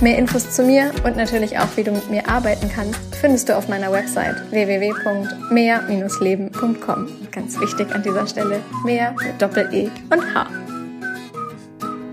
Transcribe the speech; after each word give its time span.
Mehr 0.00 0.18
Infos 0.18 0.50
zu 0.50 0.64
mir 0.64 0.90
und 1.04 1.16
natürlich 1.16 1.56
auch, 1.58 1.68
wie 1.76 1.84
du 1.84 1.92
mit 1.92 2.10
mir 2.10 2.28
arbeiten 2.28 2.68
kannst, 2.74 2.98
findest 3.20 3.48
du 3.48 3.56
auf 3.56 3.68
meiner 3.68 3.92
Website 3.92 4.34
www.mehr-leben.com. 4.50 7.08
Ganz 7.30 7.60
wichtig 7.60 7.94
an 7.94 8.02
dieser 8.02 8.26
Stelle, 8.26 8.60
mehr 8.84 9.14
mit 9.24 9.40
Doppel-E 9.40 9.88
und 10.10 10.34
H. 10.34 10.48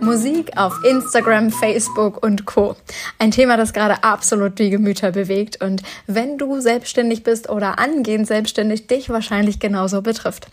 Musik 0.01 0.57
auf 0.57 0.83
Instagram, 0.83 1.51
Facebook 1.51 2.25
und 2.25 2.45
Co. 2.45 2.75
Ein 3.19 3.31
Thema, 3.31 3.55
das 3.55 3.71
gerade 3.71 4.03
absolut 4.03 4.57
die 4.57 4.71
Gemüter 4.71 5.11
bewegt 5.11 5.61
und 5.61 5.83
wenn 6.07 6.37
du 6.37 6.59
selbstständig 6.59 7.23
bist 7.23 7.49
oder 7.49 7.77
angehend 7.77 8.25
selbstständig, 8.25 8.87
dich 8.87 9.09
wahrscheinlich 9.09 9.59
genauso 9.59 10.01
betrifft. 10.01 10.47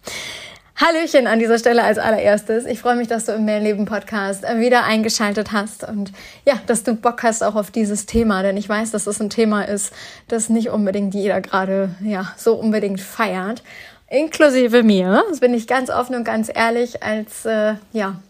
Hallöchen 0.81 1.27
an 1.27 1.41
dieser 1.41 1.59
Stelle 1.59 1.83
als 1.83 1.99
allererstes. 1.99 2.65
Ich 2.65 2.79
freue 2.79 2.95
mich, 2.95 3.09
dass 3.09 3.25
du 3.25 3.33
im 3.33 3.45
Mehrleben 3.45 3.85
Podcast 3.85 4.45
wieder 4.45 4.85
eingeschaltet 4.85 5.51
hast 5.51 5.83
und 5.83 6.13
ja, 6.47 6.55
dass 6.69 6.85
du 6.85 6.95
Bock 6.95 7.25
hast 7.25 7.43
auch 7.43 7.57
auf 7.57 7.73
dieses 7.73 8.07
Thema, 8.07 8.45
denn 8.45 8.57
ich 8.57 8.69
weiß, 8.69 8.93
dass 8.93 9.09
es 9.09 9.21
ein 9.21 9.29
Thema 9.29 9.63
ist, 9.63 9.93
das 10.29 10.49
nicht 10.49 10.71
unbedingt 10.71 11.15
jeder 11.15 11.41
gerade 11.41 11.91
ja 12.01 12.33
so 12.37 12.55
unbedingt 12.55 13.01
feiert, 13.01 13.65
inklusive 14.09 14.85
mir. 14.85 15.25
Das 15.29 15.41
bin 15.41 15.53
ich 15.53 15.67
ganz 15.67 15.91
offen 15.91 16.15
und 16.15 16.23
ganz 16.23 16.49
ehrlich, 16.55 17.03
als 17.03 17.45
äh, 17.45 17.75
ja 17.93 18.21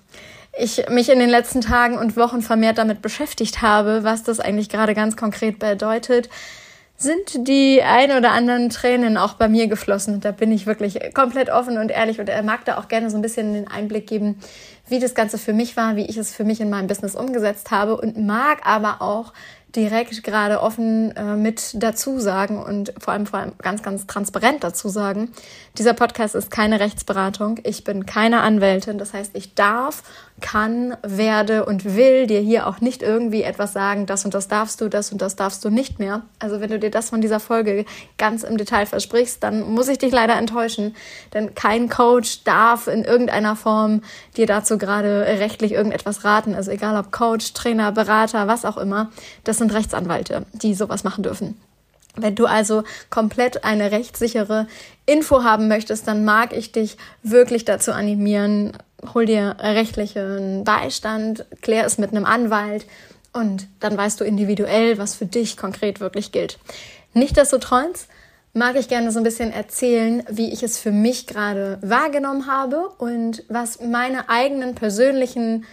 ich 0.59 0.89
mich 0.89 1.11
in 1.11 1.19
den 1.19 1.29
letzten 1.29 1.61
Tagen 1.61 1.99
und 1.99 2.17
Wochen 2.17 2.41
vermehrt 2.41 2.79
damit 2.79 3.03
beschäftigt 3.03 3.61
habe, 3.61 4.05
was 4.05 4.23
das 4.23 4.41
eigentlich 4.41 4.71
gerade 4.71 4.95
ganz 4.95 5.19
konkret 5.19 5.59
bedeutet 5.59 6.31
sind 7.01 7.47
die 7.47 7.81
ein 7.81 8.11
oder 8.11 8.33
anderen 8.33 8.71
Tränen 8.71 9.17
auch 9.17 9.35
bei 9.35 9.49
mir 9.49 9.69
geflossen. 9.69 10.21
Da 10.21 10.33
bin 10.33 10.51
ich 10.51 10.67
wirklich 10.67 10.99
komplett 11.15 11.49
offen 11.49 11.79
und 11.79 11.93
ehrlich 11.93 12.19
und 12.19 12.29
er 12.29 12.43
mag 12.43 12.65
da 12.65 12.77
auch 12.77 12.89
gerne 12.89 13.09
so 13.09 13.17
ein 13.17 13.23
bisschen 13.23 13.55
den 13.55 13.69
Einblick 13.69 14.09
geben, 14.09 14.41
wie 14.89 14.99
das 14.99 15.15
Ganze 15.15 15.39
für 15.39 15.53
mich 15.53 15.77
war, 15.77 15.95
wie 15.95 16.07
ich 16.07 16.17
es 16.17 16.35
für 16.35 16.43
mich 16.43 16.61
in 16.61 16.71
meinem 16.71 16.89
Business 16.89 17.15
umgesetzt 17.15 17.71
habe 17.71 17.97
und 17.97 18.19
mag 18.19 18.67
aber 18.67 19.01
auch 19.01 19.33
direkt 19.77 20.25
gerade 20.25 20.61
offen 20.61 21.15
äh, 21.15 21.37
mit 21.37 21.71
dazu 21.75 22.19
sagen 22.19 22.61
und 22.61 22.93
vor 22.99 23.13
allem, 23.13 23.27
vor 23.27 23.39
allem 23.39 23.53
ganz, 23.59 23.83
ganz 23.83 24.07
transparent 24.07 24.65
dazu 24.65 24.89
sagen, 24.89 25.31
dieser 25.77 25.95
Podcast 25.95 26.35
ist 26.35 26.51
keine 26.51 26.81
Rechtsberatung. 26.81 27.61
Ich 27.63 27.85
bin 27.85 28.07
keine 28.07 28.41
Anwältin. 28.41 28.99
Das 28.99 29.13
heißt, 29.13 29.37
ich 29.37 29.55
darf 29.55 30.03
kann, 30.41 30.97
werde 31.03 31.65
und 31.65 31.85
will 31.97 32.27
dir 32.27 32.41
hier 32.41 32.67
auch 32.67 32.81
nicht 32.81 33.03
irgendwie 33.03 33.43
etwas 33.43 33.73
sagen, 33.73 34.07
das 34.07 34.25
und 34.25 34.35
das 34.35 34.49
darfst 34.49 34.81
du, 34.81 34.89
das 34.89 35.13
und 35.13 35.23
das 35.23 35.37
darfst 35.37 35.65
du 35.65 35.71
nicht 35.71 35.99
mehr. 35.99 36.23
Also 36.39 36.61
wenn 36.61 36.71
du 36.71 36.79
dir 36.79 36.91
das 36.91 37.11
von 37.11 37.21
dieser 37.21 37.41
Folge 37.41 37.85
ganz 38.17 38.43
im 38.43 38.57
Detail 38.57 38.87
versprichst, 38.87 39.43
dann 39.43 39.73
muss 39.73 39.89
ich 39.89 39.99
dich 39.99 40.13
leider 40.13 40.37
enttäuschen, 40.37 40.95
denn 41.35 41.55
kein 41.55 41.89
Coach 41.89 42.45
darf 42.45 42.87
in 42.87 43.05
irgendeiner 43.05 43.57
Form 43.57 44.03
dir 44.37 44.47
dazu 44.47 44.79
gerade 44.79 45.27
rechtlich 45.27 45.73
irgendetwas 45.73 46.25
raten. 46.25 46.55
Also 46.55 46.71
egal 46.71 46.97
ob 46.97 47.13
Coach, 47.13 47.53
Trainer, 47.53 47.93
Berater, 47.93 48.47
was 48.47 48.65
auch 48.65 48.77
immer, 48.77 49.11
das 49.45 49.59
sind 49.59 49.73
Rechtsanwälte, 49.73 50.47
die 50.53 50.75
sowas 50.75 51.05
machen 51.05 51.23
dürfen. 51.23 51.57
Wenn 52.23 52.35
du 52.35 52.47
also 52.47 52.85
komplett 53.11 53.65
eine 53.65 53.91
rechtssichere 53.91 54.67
Info 55.07 55.43
haben 55.43 55.69
möchtest, 55.69 56.07
dann 56.09 56.25
mag 56.25 56.57
ich 56.57 56.73
dich 56.73 56.97
wirklich 57.23 57.65
dazu 57.65 57.93
animieren, 57.93 58.77
hol 59.15 59.27
dir 59.27 59.57
rechtlichen 59.61 60.65
Beistand, 60.65 61.47
klär 61.63 61.87
es 61.87 61.99
mit 61.99 62.11
einem 62.11 62.25
Anwalt 62.25 62.87
und 63.33 63.67
dann 63.81 63.97
weißt 63.97 64.21
du 64.21 64.25
individuell, 64.25 64.99
was 64.99 65.15
für 65.15 65.27
dich 65.27 65.57
konkret 65.57 66.01
wirklich 66.01 66.33
gilt. 66.33 66.59
Nichtsdestotrotz 67.15 68.09
mag 68.53 68.77
ich 68.77 68.89
gerne 68.89 69.11
so 69.13 69.21
ein 69.21 69.25
bisschen 69.25 69.53
erzählen, 69.53 70.25
wie 70.29 70.53
ich 70.53 70.63
es 70.63 70.79
für 70.79 70.91
mich 70.91 71.27
gerade 71.27 71.79
wahrgenommen 71.81 72.47
habe 72.47 72.89
und 72.99 73.45
was 73.49 73.81
meine 73.81 74.29
eigenen 74.29 74.75
persönlichen 74.75 75.65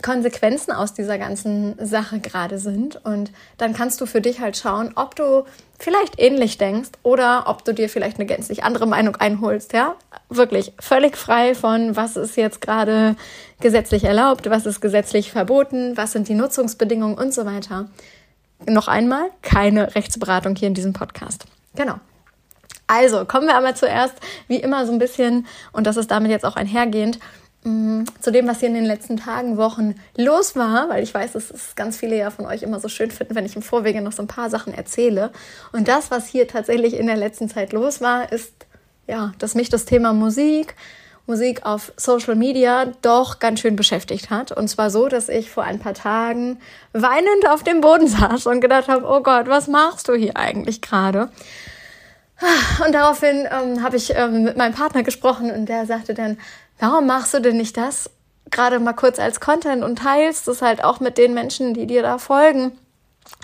Konsequenzen 0.00 0.72
aus 0.72 0.94
dieser 0.94 1.18
ganzen 1.18 1.74
Sache 1.84 2.18
gerade 2.18 2.58
sind. 2.58 3.04
Und 3.04 3.30
dann 3.58 3.74
kannst 3.74 4.00
du 4.00 4.06
für 4.06 4.22
dich 4.22 4.40
halt 4.40 4.56
schauen, 4.56 4.92
ob 4.94 5.14
du 5.16 5.44
vielleicht 5.78 6.18
ähnlich 6.18 6.56
denkst 6.56 6.90
oder 7.02 7.44
ob 7.46 7.64
du 7.64 7.74
dir 7.74 7.88
vielleicht 7.88 8.18
eine 8.18 8.26
gänzlich 8.26 8.64
andere 8.64 8.86
Meinung 8.86 9.16
einholst. 9.16 9.74
Ja, 9.74 9.96
wirklich 10.30 10.72
völlig 10.80 11.16
frei 11.16 11.54
von, 11.54 11.94
was 11.94 12.16
ist 12.16 12.36
jetzt 12.36 12.60
gerade 12.62 13.16
gesetzlich 13.60 14.04
erlaubt, 14.04 14.48
was 14.48 14.64
ist 14.64 14.80
gesetzlich 14.80 15.30
verboten, 15.30 15.96
was 15.96 16.12
sind 16.12 16.28
die 16.28 16.34
Nutzungsbedingungen 16.34 17.18
und 17.18 17.34
so 17.34 17.44
weiter. 17.44 17.90
Noch 18.66 18.88
einmal, 18.88 19.28
keine 19.42 19.94
Rechtsberatung 19.94 20.56
hier 20.56 20.68
in 20.68 20.74
diesem 20.74 20.92
Podcast. 20.92 21.44
Genau. 21.74 21.96
Also 22.86 23.24
kommen 23.24 23.46
wir 23.46 23.56
aber 23.56 23.74
zuerst, 23.74 24.14
wie 24.48 24.56
immer, 24.56 24.86
so 24.86 24.92
ein 24.92 24.98
bisschen, 24.98 25.46
und 25.72 25.86
das 25.86 25.96
ist 25.96 26.10
damit 26.10 26.30
jetzt 26.30 26.44
auch 26.44 26.56
einhergehend, 26.56 27.18
zu 27.64 28.32
dem, 28.32 28.48
was 28.48 28.58
hier 28.58 28.68
in 28.68 28.74
den 28.74 28.84
letzten 28.84 29.16
Tagen, 29.16 29.56
Wochen 29.56 29.94
los 30.16 30.56
war, 30.56 30.88
weil 30.88 31.02
ich 31.02 31.14
weiß, 31.14 31.32
dass 31.32 31.50
es 31.50 31.76
ganz 31.76 31.96
viele 31.96 32.16
ja 32.16 32.30
von 32.30 32.44
euch 32.46 32.62
immer 32.62 32.80
so 32.80 32.88
schön 32.88 33.12
finden, 33.12 33.36
wenn 33.36 33.46
ich 33.46 33.54
im 33.54 33.62
Vorwege 33.62 34.02
noch 34.02 34.12
so 34.12 34.22
ein 34.22 34.28
paar 34.28 34.50
Sachen 34.50 34.74
erzähle. 34.74 35.30
Und 35.70 35.86
das, 35.86 36.10
was 36.10 36.26
hier 36.26 36.48
tatsächlich 36.48 36.94
in 36.94 37.06
der 37.06 37.16
letzten 37.16 37.48
Zeit 37.48 37.72
los 37.72 38.00
war, 38.00 38.32
ist, 38.32 38.52
ja, 39.06 39.32
dass 39.38 39.54
mich 39.54 39.68
das 39.68 39.84
Thema 39.84 40.12
Musik, 40.12 40.74
Musik 41.26 41.64
auf 41.64 41.92
Social 41.96 42.34
Media 42.34 42.86
doch 43.00 43.38
ganz 43.38 43.60
schön 43.60 43.76
beschäftigt 43.76 44.30
hat. 44.30 44.50
Und 44.50 44.66
zwar 44.66 44.90
so, 44.90 45.06
dass 45.06 45.28
ich 45.28 45.48
vor 45.48 45.62
ein 45.62 45.78
paar 45.78 45.94
Tagen 45.94 46.58
weinend 46.92 47.48
auf 47.48 47.62
dem 47.62 47.80
Boden 47.80 48.08
saß 48.08 48.46
und 48.46 48.60
gedacht 48.60 48.88
habe, 48.88 49.06
oh 49.06 49.22
Gott, 49.22 49.46
was 49.46 49.68
machst 49.68 50.08
du 50.08 50.14
hier 50.14 50.36
eigentlich 50.36 50.80
gerade? 50.80 51.28
Und 52.84 52.92
daraufhin 52.92 53.46
ähm, 53.50 53.82
habe 53.82 53.96
ich 53.96 54.14
ähm, 54.16 54.42
mit 54.42 54.56
meinem 54.56 54.74
Partner 54.74 55.04
gesprochen 55.04 55.50
und 55.52 55.66
der 55.68 55.86
sagte 55.86 56.12
dann, 56.14 56.38
warum 56.82 57.06
machst 57.06 57.32
du 57.32 57.40
denn 57.40 57.56
nicht 57.56 57.76
das 57.76 58.10
gerade 58.50 58.80
mal 58.80 58.92
kurz 58.92 59.20
als 59.20 59.40
Content 59.40 59.84
und 59.84 60.00
teilst 60.00 60.48
es 60.48 60.62
halt 60.62 60.82
auch 60.82 60.98
mit 60.98 61.16
den 61.16 61.32
Menschen, 61.32 61.74
die 61.74 61.86
dir 61.86 62.02
da 62.02 62.18
folgen? 62.18 62.72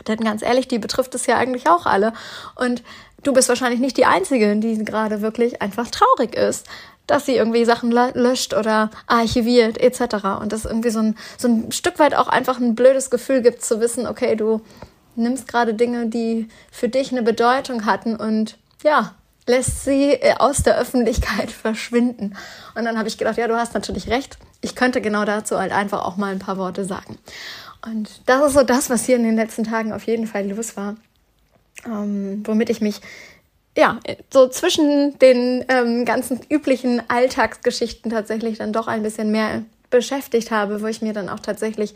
Denn 0.09 0.19
ganz 0.19 0.43
ehrlich, 0.43 0.67
die 0.67 0.81
betrifft 0.81 1.15
es 1.15 1.27
ja 1.27 1.37
eigentlich 1.37 1.69
auch 1.69 1.87
alle. 1.87 2.13
Und 2.57 2.83
du 3.23 3.33
bist 3.33 3.49
wahrscheinlich 3.49 3.79
nicht 3.79 3.97
die 3.97 4.07
Einzige, 4.07 4.57
die 4.57 4.85
gerade 4.85 5.23
wirklich 5.23 5.63
einfach 5.63 5.89
traurig 5.89 6.35
ist, 6.35 6.67
dass 7.07 7.27
sie 7.27 7.37
irgendwie 7.37 7.65
Sachen 7.65 7.93
löscht 7.93 8.55
oder 8.55 8.91
archiviert 9.07 9.79
etc. 9.79 10.41
Und 10.41 10.53
das 10.53 10.65
irgendwie 10.65 10.91
so 10.91 10.99
ein, 10.99 11.17
so 11.39 11.47
ein 11.47 11.71
Stück 11.71 12.01
weit 12.01 12.17
auch 12.17 12.29
einfach 12.29 12.59
ein 12.59 12.75
blödes 12.75 13.09
Gefühl 13.09 13.41
gibt 13.41 13.65
zu 13.65 13.81
wissen, 13.81 14.07
okay, 14.07 14.35
du 14.35 14.63
nimmst 15.15 15.47
gerade 15.47 15.75
Dinge, 15.75 16.07
die 16.07 16.49
für 16.73 16.89
dich 16.89 17.13
eine 17.13 17.23
Bedeutung 17.23 17.87
hatten 17.87 18.17
und 18.17 18.59
ja, 18.83 19.15
lässt 19.49 19.85
sie 19.85 20.13
äh, 20.13 20.35
aus 20.39 20.63
der 20.63 20.79
Öffentlichkeit 20.79 21.51
verschwinden. 21.63 22.37
Und 22.75 22.85
dann 22.85 22.99
habe 22.99 23.09
ich 23.09 23.19
gedacht, 23.19 23.39
ja, 23.39 23.49
du 23.49 23.57
hast 23.57 23.75
natürlich 23.75 24.09
recht. 24.09 24.39
Ich 24.61 24.75
könnte 24.75 25.01
genau 25.01 25.25
dazu 25.25 25.59
halt 25.59 25.73
einfach 25.73 26.05
auch 26.05 26.17
mal 26.17 26.33
ein 26.33 26.39
paar 26.39 26.59
Worte 26.59 26.85
sagen. 26.85 27.19
Und 27.85 28.23
das 28.27 28.49
ist 28.49 28.55
so 28.55 28.63
das, 28.63 28.91
was 28.91 29.05
hier 29.05 29.17
in 29.17 29.23
den 29.23 29.37
letzten 29.37 29.65
Tagen 29.65 29.93
auf 29.93 30.05
jeden 30.05 30.27
Fall 30.27 30.49
los 30.49 30.77
war, 30.77 30.97
ähm, 31.87 32.43
womit 32.45 32.71
ich 32.71 32.81
mich 32.81 33.01
ja 33.77 34.01
so 34.31 34.49
zwischen 34.49 35.17
den 35.21 35.65
ähm, 35.69 36.05
ganzen 36.05 36.41
üblichen 36.51 37.03
Alltagsgeschichten 37.09 38.11
tatsächlich 38.11 38.59
dann 38.59 38.73
doch 38.73 38.89
ein 38.89 39.05
bisschen 39.05 39.31
mehr 39.31 39.63
beschäftigt 39.91 40.51
habe, 40.51 40.83
wo 40.83 40.87
ich 40.87 41.03
mir 41.03 41.13
dann 41.13 41.29
auch 41.29 41.41
tatsächlich 41.41 41.95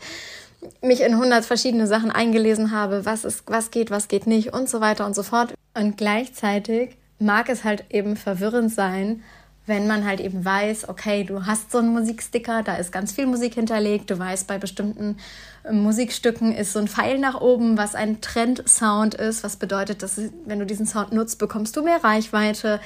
mich 0.81 1.01
in 1.01 1.17
hundert 1.17 1.43
verschiedene 1.43 1.87
Sachen 1.87 2.09
eingelesen 2.09 2.71
habe, 2.71 3.05
was 3.05 3.25
ist, 3.25 3.43
was 3.47 3.69
geht, 3.69 3.91
was 3.91 4.07
geht 4.07 4.27
nicht 4.27 4.53
und 4.53 4.69
so 4.69 4.79
weiter 4.79 5.05
und 5.05 5.13
so 5.13 5.23
fort. 5.23 5.53
Und 5.73 5.97
gleichzeitig 5.97 6.95
mag 7.23 7.49
es 7.49 7.63
halt 7.63 7.85
eben 7.89 8.15
verwirrend 8.15 8.71
sein, 8.71 9.23
wenn 9.65 9.87
man 9.87 10.05
halt 10.05 10.19
eben 10.19 10.43
weiß, 10.43 10.89
okay, 10.89 11.23
du 11.23 11.45
hast 11.45 11.71
so 11.71 11.77
einen 11.77 11.93
Musiksticker, 11.93 12.63
da 12.63 12.75
ist 12.75 12.91
ganz 12.91 13.13
viel 13.13 13.25
Musik 13.25 13.53
hinterlegt, 13.53 14.09
du 14.09 14.19
weißt, 14.19 14.45
bei 14.45 14.57
bestimmten 14.57 15.17
äh, 15.63 15.71
Musikstücken 15.71 16.53
ist 16.53 16.73
so 16.73 16.79
ein 16.79 16.89
Pfeil 16.89 17.17
nach 17.17 17.39
oben, 17.39 17.77
was 17.77 17.95
ein 17.95 18.19
Trendsound 18.19 19.15
ist, 19.15 19.43
was 19.43 19.55
bedeutet, 19.55 20.03
dass 20.03 20.19
wenn 20.45 20.59
du 20.59 20.65
diesen 20.65 20.85
Sound 20.85 21.13
nutzt, 21.13 21.39
bekommst 21.39 21.77
du 21.77 21.83
mehr 21.83 22.03
Reichweite. 22.03 22.81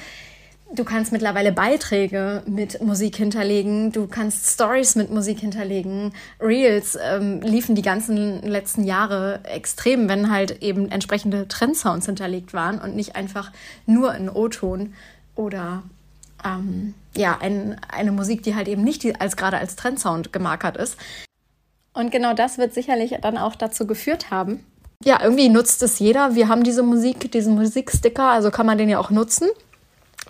Du 0.70 0.84
kannst 0.84 1.12
mittlerweile 1.12 1.50
Beiträge 1.50 2.42
mit 2.46 2.82
Musik 2.82 3.16
hinterlegen, 3.16 3.90
du 3.90 4.06
kannst 4.06 4.50
Stories 4.50 4.96
mit 4.96 5.10
Musik 5.10 5.40
hinterlegen. 5.40 6.12
Reels 6.40 6.98
ähm, 7.02 7.40
liefen 7.40 7.74
die 7.74 7.82
ganzen 7.82 8.42
letzten 8.42 8.84
Jahre 8.84 9.40
extrem, 9.44 10.10
wenn 10.10 10.30
halt 10.30 10.62
eben 10.62 10.90
entsprechende 10.90 11.48
Trendsounds 11.48 12.04
hinterlegt 12.04 12.52
waren 12.52 12.78
und 12.78 12.94
nicht 12.94 13.16
einfach 13.16 13.50
nur 13.86 14.10
ein 14.10 14.28
O-Ton 14.28 14.92
oder 15.34 15.84
ähm, 16.44 16.92
ja, 17.16 17.38
ein, 17.40 17.80
eine 17.88 18.12
Musik, 18.12 18.42
die 18.42 18.54
halt 18.54 18.68
eben 18.68 18.84
nicht 18.84 19.22
als 19.22 19.38
gerade 19.38 19.56
als 19.56 19.74
Trendsound 19.74 20.34
gemarkert 20.34 20.76
ist. 20.76 20.98
Und 21.94 22.12
genau 22.12 22.34
das 22.34 22.58
wird 22.58 22.74
sicherlich 22.74 23.16
dann 23.22 23.38
auch 23.38 23.54
dazu 23.54 23.86
geführt 23.86 24.30
haben. 24.30 24.64
Ja, 25.02 25.22
irgendwie 25.22 25.48
nutzt 25.48 25.82
es 25.82 25.98
jeder. 25.98 26.34
Wir 26.34 26.48
haben 26.48 26.62
diese 26.62 26.82
Musik, 26.82 27.32
diesen 27.32 27.54
Musiksticker, 27.54 28.24
also 28.24 28.50
kann 28.50 28.66
man 28.66 28.76
den 28.76 28.90
ja 28.90 28.98
auch 28.98 29.10
nutzen 29.10 29.48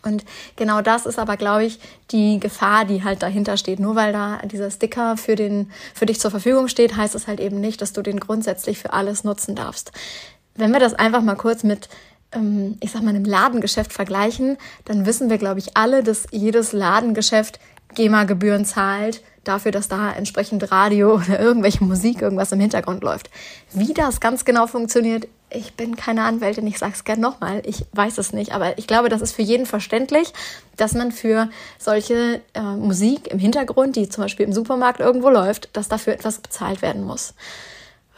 Und 0.03 0.25
genau 0.57 0.81
das 0.81 1.07
ist 1.07 1.19
aber, 1.19 1.37
glaube 1.37 1.65
ich, 1.65 1.79
die 2.11 2.41
Gefahr, 2.41 2.85
die 2.85 3.05
halt 3.05 3.23
dahinter 3.23 3.57
steht. 3.57 3.81
Nur 3.81 3.97
weil 3.97 4.13
da 4.13 4.39
dieser 4.45 4.71
Sticker 4.71 5.17
für, 5.17 5.37
den, 5.37 5.71
für 5.95 6.07
dich 6.07 6.21
zur 6.21 6.31
Verfügung 6.31 6.69
steht, 6.69 6.97
heißt 6.97 7.15
es 7.15 7.27
halt 7.27 7.41
eben 7.41 7.61
nicht, 7.61 7.83
dass 7.83 7.93
du 7.93 8.03
den 8.03 8.21
grundsätzlich 8.21 8.79
für 8.79 8.93
alles 8.93 9.25
nutzen 9.25 9.55
darfst. 9.55 9.93
Wenn 10.55 10.73
wir 10.73 10.81
das 10.81 10.95
einfach 10.95 11.23
mal 11.23 11.37
kurz 11.37 11.63
mit, 11.63 11.89
ähm, 12.33 12.77
ich 12.81 12.91
sag 12.91 13.03
mal, 13.03 13.11
einem 13.11 13.25
Ladengeschäft 13.25 13.93
vergleichen, 13.93 14.57
dann 14.85 15.07
wissen 15.07 15.31
wir, 15.31 15.39
glaube 15.39 15.61
ich, 15.61 15.77
alle, 15.77 16.03
dass 16.03 16.27
jedes 16.31 16.73
Ladengeschäft 16.73 17.61
GEMA-Gebühren 17.95 18.65
zahlt, 18.65 19.23
dafür, 19.45 19.73
dass 19.73 19.89
da 19.89 20.13
entsprechend 20.13 20.71
Radio 20.71 21.15
oder 21.27 21.41
irgendwelche 21.41 21.85
Musik, 21.85 22.23
irgendwas 22.23 22.53
im 22.53 22.61
Hintergrund 22.61 23.03
läuft. 23.03 23.31
Wie 23.73 23.95
das 23.95 24.21
ganz 24.21 24.45
genau 24.45 24.67
funktioniert, 24.67 25.27
ich 25.51 25.75
bin 25.75 25.97
keine 25.97 26.25
Anwältin, 26.25 26.67
ich 26.67 26.79
sage 26.79 26.93
es 26.95 27.05
gerne 27.05 27.23
nochmal, 27.23 27.63
ich 27.65 27.85
weiß 27.93 28.19
es 28.19 28.33
nicht, 28.33 28.53
aber 28.53 28.79
ich 28.79 28.87
glaube, 28.87 29.09
das 29.09 29.23
ist 29.23 29.33
für 29.33 29.43
jeden 29.43 29.67
verständlich, 29.67 30.33
dass 30.77 30.95
man 30.95 31.13
für 31.13 31.49
solche 31.79 32.41
äh, 32.55 32.61
Musik 32.61 33.29
im 33.29 33.39
Hintergrund, 33.39 33.97
die 33.97 34.09
zum 34.09 34.25
Beispiel 34.25 34.47
im 34.47 34.53
Supermarkt 34.53 35.01
irgendwo 35.01 35.31
läuft, 35.31 35.71
dass 35.73 35.89
dafür 35.89 36.13
etwas 36.13 36.39
bezahlt 36.39 36.83
werden 36.83 37.05
muss. 37.05 37.35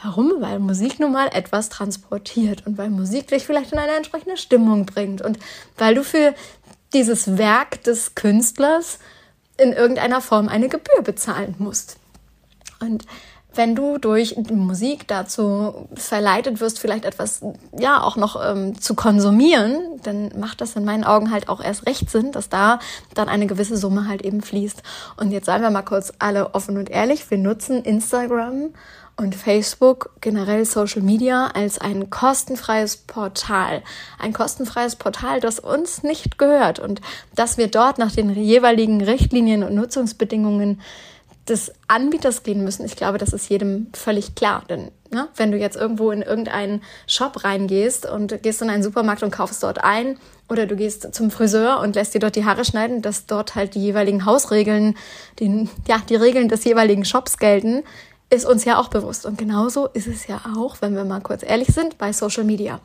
Warum? 0.02 0.32
Weil 0.40 0.58
Musik 0.58 0.98
nun 0.98 1.12
mal 1.12 1.28
etwas 1.32 1.68
transportiert 1.68 2.66
und 2.66 2.78
weil 2.78 2.90
Musik 2.90 3.28
dich 3.28 3.44
vielleicht 3.44 3.72
in 3.72 3.78
eine 3.78 3.92
entsprechende 3.92 4.36
Stimmung 4.36 4.86
bringt 4.86 5.20
und 5.20 5.38
weil 5.76 5.94
du 5.94 6.02
für 6.02 6.34
dieses 6.92 7.38
Werk 7.38 7.84
des 7.84 8.14
Künstlers 8.14 8.98
in 9.56 9.72
irgendeiner 9.72 10.20
Form 10.20 10.48
eine 10.48 10.68
Gebühr 10.68 11.02
bezahlen 11.02 11.54
musst. 11.58 11.98
Und 12.80 13.04
wenn 13.54 13.74
du 13.74 13.98
durch 13.98 14.36
Musik 14.50 15.08
dazu 15.08 15.88
verleitet 15.94 16.60
wirst, 16.60 16.78
vielleicht 16.78 17.04
etwas, 17.04 17.42
ja, 17.78 18.02
auch 18.02 18.16
noch 18.16 18.40
ähm, 18.42 18.80
zu 18.80 18.94
konsumieren, 18.94 19.80
dann 20.02 20.30
macht 20.38 20.60
das 20.60 20.76
in 20.76 20.84
meinen 20.84 21.04
Augen 21.04 21.30
halt 21.30 21.48
auch 21.48 21.60
erst 21.62 21.86
recht 21.86 22.10
Sinn, 22.10 22.32
dass 22.32 22.48
da 22.48 22.78
dann 23.14 23.28
eine 23.28 23.46
gewisse 23.46 23.76
Summe 23.76 24.06
halt 24.06 24.22
eben 24.22 24.40
fließt. 24.40 24.82
Und 25.16 25.32
jetzt 25.32 25.46
seien 25.46 25.62
wir 25.62 25.70
mal 25.70 25.82
kurz 25.82 26.12
alle 26.18 26.54
offen 26.54 26.78
und 26.78 26.90
ehrlich, 26.90 27.30
wir 27.30 27.38
nutzen 27.38 27.82
Instagram 27.82 28.70
und 29.16 29.34
Facebook, 29.34 30.10
generell 30.20 30.64
Social 30.64 31.02
Media, 31.02 31.48
als 31.48 31.78
ein 31.78 32.08
kostenfreies 32.08 32.96
Portal. 32.98 33.82
Ein 34.18 34.32
kostenfreies 34.32 34.96
Portal, 34.96 35.40
das 35.40 35.58
uns 35.58 36.02
nicht 36.02 36.38
gehört 36.38 36.78
und 36.78 37.02
dass 37.34 37.58
wir 37.58 37.68
dort 37.68 37.98
nach 37.98 38.12
den 38.12 38.30
jeweiligen 38.30 39.02
Richtlinien 39.02 39.62
und 39.62 39.74
Nutzungsbedingungen 39.74 40.80
des 41.50 41.72
Anbieters 41.88 42.42
gehen 42.42 42.64
müssen. 42.64 42.86
Ich 42.86 42.96
glaube, 42.96 43.18
das 43.18 43.32
ist 43.32 43.48
jedem 43.48 43.88
völlig 43.92 44.34
klar. 44.34 44.64
Denn 44.68 44.90
ne, 45.10 45.28
wenn 45.36 45.52
du 45.52 45.58
jetzt 45.58 45.76
irgendwo 45.76 46.10
in 46.10 46.22
irgendeinen 46.22 46.82
Shop 47.06 47.44
reingehst 47.44 48.06
und 48.06 48.42
gehst 48.42 48.62
in 48.62 48.70
einen 48.70 48.82
Supermarkt 48.82 49.22
und 49.22 49.30
kaufst 49.30 49.62
dort 49.62 49.82
ein 49.84 50.18
oder 50.48 50.66
du 50.66 50.76
gehst 50.76 51.14
zum 51.14 51.30
Friseur 51.30 51.80
und 51.80 51.94
lässt 51.96 52.14
dir 52.14 52.20
dort 52.20 52.36
die 52.36 52.44
Haare 52.44 52.64
schneiden, 52.64 53.02
dass 53.02 53.26
dort 53.26 53.54
halt 53.54 53.74
die 53.74 53.82
jeweiligen 53.82 54.24
Hausregeln, 54.24 54.96
den, 55.38 55.68
ja, 55.86 56.00
die 56.08 56.16
Regeln 56.16 56.48
des 56.48 56.64
jeweiligen 56.64 57.04
Shops 57.04 57.38
gelten, 57.38 57.82
ist 58.30 58.46
uns 58.46 58.64
ja 58.64 58.78
auch 58.78 58.88
bewusst. 58.88 59.26
Und 59.26 59.38
genauso 59.38 59.86
ist 59.86 60.06
es 60.06 60.26
ja 60.26 60.40
auch, 60.56 60.76
wenn 60.80 60.94
wir 60.94 61.04
mal 61.04 61.20
kurz 61.20 61.42
ehrlich 61.42 61.68
sind, 61.68 61.98
bei 61.98 62.12
Social 62.12 62.44
Media. 62.44 62.80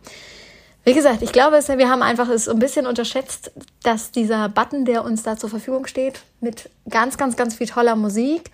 Wie 0.86 0.94
gesagt, 0.94 1.24
ich 1.24 1.32
glaube, 1.32 1.60
wir 1.68 1.90
haben 1.90 2.04
einfach 2.04 2.30
es 2.30 2.48
ein 2.48 2.60
bisschen 2.60 2.86
unterschätzt, 2.86 3.52
dass 3.82 4.12
dieser 4.12 4.50
Button, 4.50 4.86
der 4.86 5.04
uns 5.04 5.24
da 5.24 5.36
zur 5.36 5.50
Verfügung 5.50 5.88
steht, 5.88 6.22
mit 6.42 6.70
ganz, 6.88 7.18
ganz, 7.18 7.36
ganz 7.36 7.56
viel 7.56 7.68
toller 7.68 7.96
Musik, 7.96 8.52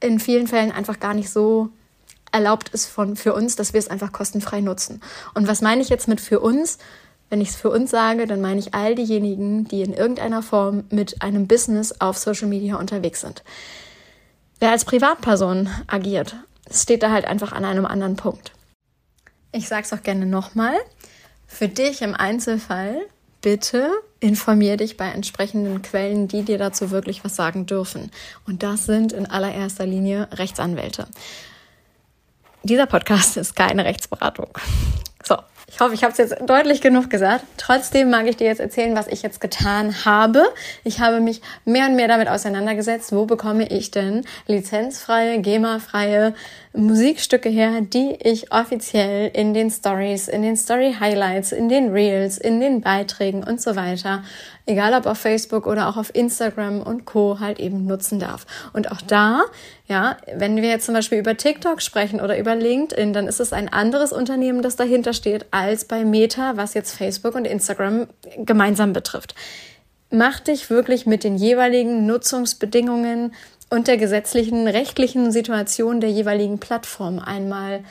in 0.00 0.18
vielen 0.18 0.48
Fällen 0.48 0.72
einfach 0.72 0.98
gar 0.98 1.12
nicht 1.12 1.28
so 1.28 1.68
erlaubt 2.32 2.70
ist 2.70 2.86
von, 2.86 3.16
für 3.16 3.34
uns, 3.34 3.54
dass 3.54 3.74
wir 3.74 3.78
es 3.78 3.88
einfach 3.88 4.12
kostenfrei 4.12 4.62
nutzen. 4.62 5.02
Und 5.34 5.46
was 5.46 5.60
meine 5.60 5.82
ich 5.82 5.90
jetzt 5.90 6.08
mit 6.08 6.22
für 6.22 6.40
uns? 6.40 6.78
Wenn 7.28 7.42
ich 7.42 7.50
es 7.50 7.56
für 7.56 7.70
uns 7.70 7.90
sage, 7.90 8.26
dann 8.26 8.40
meine 8.40 8.58
ich 8.58 8.72
all 8.72 8.94
diejenigen, 8.94 9.68
die 9.68 9.82
in 9.82 9.92
irgendeiner 9.92 10.42
Form 10.42 10.84
mit 10.88 11.20
einem 11.20 11.46
Business 11.46 12.00
auf 12.00 12.16
Social 12.16 12.48
Media 12.48 12.76
unterwegs 12.76 13.20
sind. 13.20 13.42
Wer 14.58 14.70
als 14.70 14.86
Privatperson 14.86 15.68
agiert, 15.86 16.34
steht 16.70 17.02
da 17.02 17.10
halt 17.10 17.26
einfach 17.26 17.52
an 17.52 17.66
einem 17.66 17.84
anderen 17.84 18.16
Punkt. 18.16 18.52
Ich 19.52 19.68
sage 19.68 19.82
es 19.82 19.92
auch 19.92 20.02
gerne 20.02 20.24
nochmal. 20.24 20.74
Für 21.52 21.68
dich 21.68 22.00
im 22.00 22.14
Einzelfall 22.14 23.02
bitte 23.42 23.92
informier 24.20 24.78
dich 24.78 24.96
bei 24.96 25.04
entsprechenden 25.04 25.82
Quellen, 25.82 26.26
die 26.26 26.44
dir 26.44 26.56
dazu 26.56 26.90
wirklich 26.90 27.24
was 27.24 27.36
sagen 27.36 27.66
dürfen. 27.66 28.10
Und 28.46 28.62
das 28.62 28.86
sind 28.86 29.12
in 29.12 29.26
allererster 29.26 29.84
Linie 29.84 30.28
Rechtsanwälte. 30.32 31.06
Dieser 32.62 32.86
Podcast 32.86 33.36
ist 33.36 33.54
keine 33.54 33.84
Rechtsberatung. 33.84 34.48
Ich 35.74 35.80
hoffe, 35.80 35.94
ich 35.94 36.02
habe 36.04 36.12
es 36.12 36.18
jetzt 36.18 36.36
deutlich 36.44 36.82
genug 36.82 37.08
gesagt. 37.08 37.44
Trotzdem 37.56 38.10
mag 38.10 38.26
ich 38.28 38.36
dir 38.36 38.46
jetzt 38.46 38.60
erzählen, 38.60 38.94
was 38.94 39.08
ich 39.08 39.22
jetzt 39.22 39.40
getan 39.40 40.04
habe. 40.04 40.44
Ich 40.84 41.00
habe 41.00 41.20
mich 41.20 41.40
mehr 41.64 41.86
und 41.86 41.96
mehr 41.96 42.08
damit 42.08 42.28
auseinandergesetzt, 42.28 43.10
wo 43.12 43.24
bekomme 43.24 43.66
ich 43.66 43.90
denn 43.90 44.26
lizenzfreie, 44.46 45.40
GEMA-freie 45.40 46.34
Musikstücke 46.74 47.48
her, 47.48 47.80
die 47.80 48.18
ich 48.22 48.52
offiziell 48.52 49.30
in 49.32 49.54
den 49.54 49.70
Stories, 49.70 50.28
in 50.28 50.42
den 50.42 50.58
Story 50.58 50.94
Highlights, 51.00 51.52
in 51.52 51.70
den 51.70 51.90
Reels, 51.90 52.36
in 52.36 52.60
den 52.60 52.82
Beiträgen 52.82 53.42
und 53.42 53.62
so 53.62 53.74
weiter 53.74 54.22
egal 54.66 54.94
ob 54.94 55.06
auf 55.06 55.18
Facebook 55.18 55.66
oder 55.66 55.88
auch 55.88 55.96
auf 55.96 56.14
Instagram 56.14 56.80
und 56.82 57.04
Co. 57.04 57.40
halt 57.40 57.58
eben 57.58 57.86
nutzen 57.86 58.18
darf. 58.18 58.46
Und 58.72 58.90
auch 58.90 59.00
da, 59.00 59.42
ja, 59.86 60.16
wenn 60.34 60.56
wir 60.56 60.68
jetzt 60.68 60.86
zum 60.86 60.94
Beispiel 60.94 61.18
über 61.18 61.36
TikTok 61.36 61.82
sprechen 61.82 62.20
oder 62.20 62.38
über 62.38 62.54
LinkedIn, 62.54 63.12
dann 63.12 63.26
ist 63.26 63.40
es 63.40 63.52
ein 63.52 63.68
anderes 63.68 64.12
Unternehmen, 64.12 64.62
das 64.62 64.76
dahinter 64.76 65.12
steht, 65.12 65.46
als 65.50 65.84
bei 65.84 66.04
Meta, 66.04 66.56
was 66.56 66.74
jetzt 66.74 66.94
Facebook 66.94 67.34
und 67.34 67.46
Instagram 67.46 68.06
gemeinsam 68.38 68.92
betrifft. 68.92 69.34
Mach 70.10 70.40
dich 70.40 70.68
wirklich 70.68 71.06
mit 71.06 71.24
den 71.24 71.36
jeweiligen 71.36 72.06
Nutzungsbedingungen 72.06 73.32
und 73.70 73.88
der 73.88 73.96
gesetzlichen, 73.96 74.68
rechtlichen 74.68 75.32
Situation 75.32 76.00
der 76.00 76.10
jeweiligen 76.10 76.58
Plattform 76.58 77.18
einmal 77.18 77.82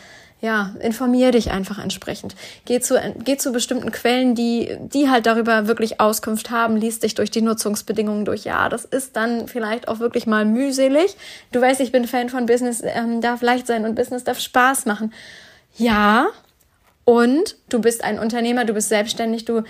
ja, 0.41 0.75
informier 0.79 1.31
dich 1.31 1.51
einfach 1.51 1.77
entsprechend. 1.77 2.35
Geh 2.65 2.79
zu, 2.79 2.99
geh 3.23 3.38
zu 3.38 3.51
bestimmten 3.51 3.91
Quellen, 3.91 4.33
die, 4.33 4.75
die 4.79 5.07
halt 5.07 5.27
darüber 5.27 5.67
wirklich 5.67 5.99
Auskunft 5.99 6.49
haben, 6.49 6.75
lies 6.75 6.99
dich 6.99 7.13
durch 7.13 7.29
die 7.29 7.43
Nutzungsbedingungen 7.43 8.25
durch. 8.25 8.43
Ja, 8.43 8.67
das 8.67 8.83
ist 8.83 9.15
dann 9.15 9.47
vielleicht 9.47 9.88
auch 9.88 9.99
wirklich 9.99 10.25
mal 10.25 10.45
mühselig. 10.45 11.15
Du 11.51 11.61
weißt, 11.61 11.79
ich 11.79 11.91
bin 11.91 12.07
Fan 12.07 12.29
von 12.29 12.47
Business, 12.47 12.81
ähm, 12.83 13.21
darf 13.21 13.43
leicht 13.43 13.67
sein 13.67 13.85
und 13.85 13.93
Business 13.93 14.23
darf 14.23 14.39
Spaß 14.39 14.88
machen. 14.88 15.13
Ja, 15.77 16.27
und 17.11 17.57
du 17.67 17.81
bist 17.81 18.05
ein 18.05 18.19
Unternehmer, 18.19 18.63
du 18.63 18.73
bist 18.73 18.87
selbstständig, 18.87 19.43
du 19.43 19.63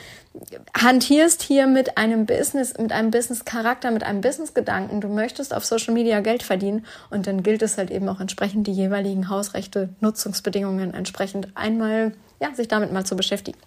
hantierst 0.80 1.42
hier 1.42 1.66
mit 1.66 1.98
einem 1.98 2.28
Business, 2.28 2.78
mit 2.78 2.92
einem 2.92 3.10
Business-Charakter, 3.10 3.90
mit 3.90 4.04
einem 4.04 4.22
Business-Gedanken. 4.22 5.02
Du 5.02 5.08
möchtest 5.08 5.52
auf 5.52 5.66
Social 5.66 5.96
Media 5.96 6.20
Geld 6.20 6.44
verdienen 6.44 6.86
und 7.10 7.26
dann 7.26 7.42
gilt 7.42 7.64
es 7.64 7.80
halt 7.80 7.90
eben 7.90 8.08
auch 8.10 8.20
entsprechend 8.20 8.68
die 8.68 8.72
jeweiligen 8.72 9.28
Hausrechte, 9.28 9.90
Nutzungsbedingungen 10.02 10.94
entsprechend 10.94 11.48
einmal, 11.56 12.14
ja, 12.40 12.54
sich 12.54 12.68
damit 12.68 12.94
mal 12.94 13.08
zu 13.08 13.16
beschäftigen. 13.16 13.58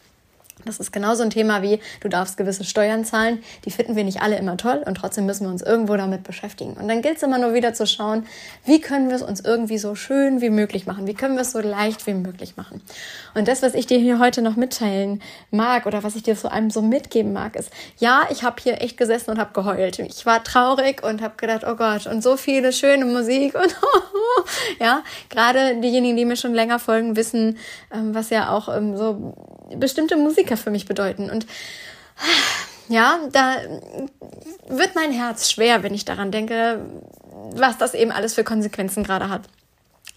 Das 0.64 0.78
ist 0.78 0.92
genauso 0.92 1.22
ein 1.22 1.30
Thema 1.30 1.62
wie, 1.62 1.78
du 2.00 2.08
darfst 2.08 2.36
gewisse 2.36 2.64
Steuern 2.64 3.04
zahlen. 3.04 3.42
Die 3.64 3.70
finden 3.70 3.96
wir 3.96 4.04
nicht 4.04 4.22
alle 4.22 4.36
immer 4.38 4.56
toll 4.56 4.82
und 4.86 4.94
trotzdem 4.94 5.26
müssen 5.26 5.44
wir 5.44 5.50
uns 5.50 5.62
irgendwo 5.62 5.96
damit 5.96 6.22
beschäftigen. 6.22 6.74
Und 6.74 6.88
dann 6.88 7.02
gilt 7.02 7.18
es 7.18 7.22
immer 7.22 7.38
nur 7.38 7.54
wieder 7.54 7.74
zu 7.74 7.86
schauen, 7.86 8.26
wie 8.64 8.80
können 8.80 9.08
wir 9.08 9.16
es 9.16 9.22
uns 9.22 9.40
irgendwie 9.40 9.78
so 9.78 9.94
schön 9.94 10.40
wie 10.40 10.50
möglich 10.50 10.86
machen? 10.86 11.06
Wie 11.06 11.14
können 11.14 11.34
wir 11.34 11.42
es 11.42 11.52
so 11.52 11.60
leicht 11.60 12.06
wie 12.06 12.14
möglich 12.14 12.56
machen? 12.56 12.80
Und 13.34 13.48
das, 13.48 13.62
was 13.62 13.74
ich 13.74 13.86
dir 13.86 13.98
hier 13.98 14.18
heute 14.18 14.40
noch 14.42 14.56
mitteilen 14.56 15.20
mag 15.50 15.86
oder 15.86 16.02
was 16.02 16.16
ich 16.16 16.22
dir 16.22 16.36
zu 16.36 16.50
einem 16.50 16.70
so 16.70 16.80
mitgeben 16.80 17.32
mag, 17.32 17.56
ist, 17.56 17.70
ja, 17.98 18.22
ich 18.30 18.42
habe 18.42 18.56
hier 18.62 18.80
echt 18.80 18.96
gesessen 18.96 19.30
und 19.30 19.38
habe 19.38 19.52
geheult. 19.52 19.98
Ich 19.98 20.24
war 20.24 20.42
traurig 20.44 21.02
und 21.02 21.20
habe 21.20 21.34
gedacht, 21.36 21.64
oh 21.66 21.74
Gott, 21.74 22.06
und 22.06 22.22
so 22.22 22.36
viele 22.36 22.72
schöne 22.72 23.04
Musik 23.04 23.54
und 23.54 23.76
ja, 24.80 25.02
gerade 25.28 25.80
diejenigen, 25.80 26.16
die 26.16 26.24
mir 26.24 26.36
schon 26.36 26.54
länger 26.54 26.78
folgen, 26.78 27.16
wissen, 27.16 27.58
ähm, 27.92 28.14
was 28.14 28.30
ja 28.30 28.50
auch 28.50 28.74
ähm, 28.74 28.96
so 28.96 29.34
bestimmte 29.76 30.16
Musiker 30.44 30.56
für 30.56 30.70
mich 30.70 30.86
bedeuten. 30.86 31.30
Und 31.30 31.46
ja, 32.88 33.20
da 33.32 33.56
wird 34.68 34.94
mein 34.94 35.10
Herz 35.10 35.50
schwer, 35.50 35.82
wenn 35.82 35.94
ich 35.94 36.04
daran 36.04 36.30
denke, 36.30 36.80
was 37.52 37.78
das 37.78 37.94
eben 37.94 38.12
alles 38.12 38.34
für 38.34 38.44
Konsequenzen 38.44 39.04
gerade 39.04 39.28
hat. 39.28 39.42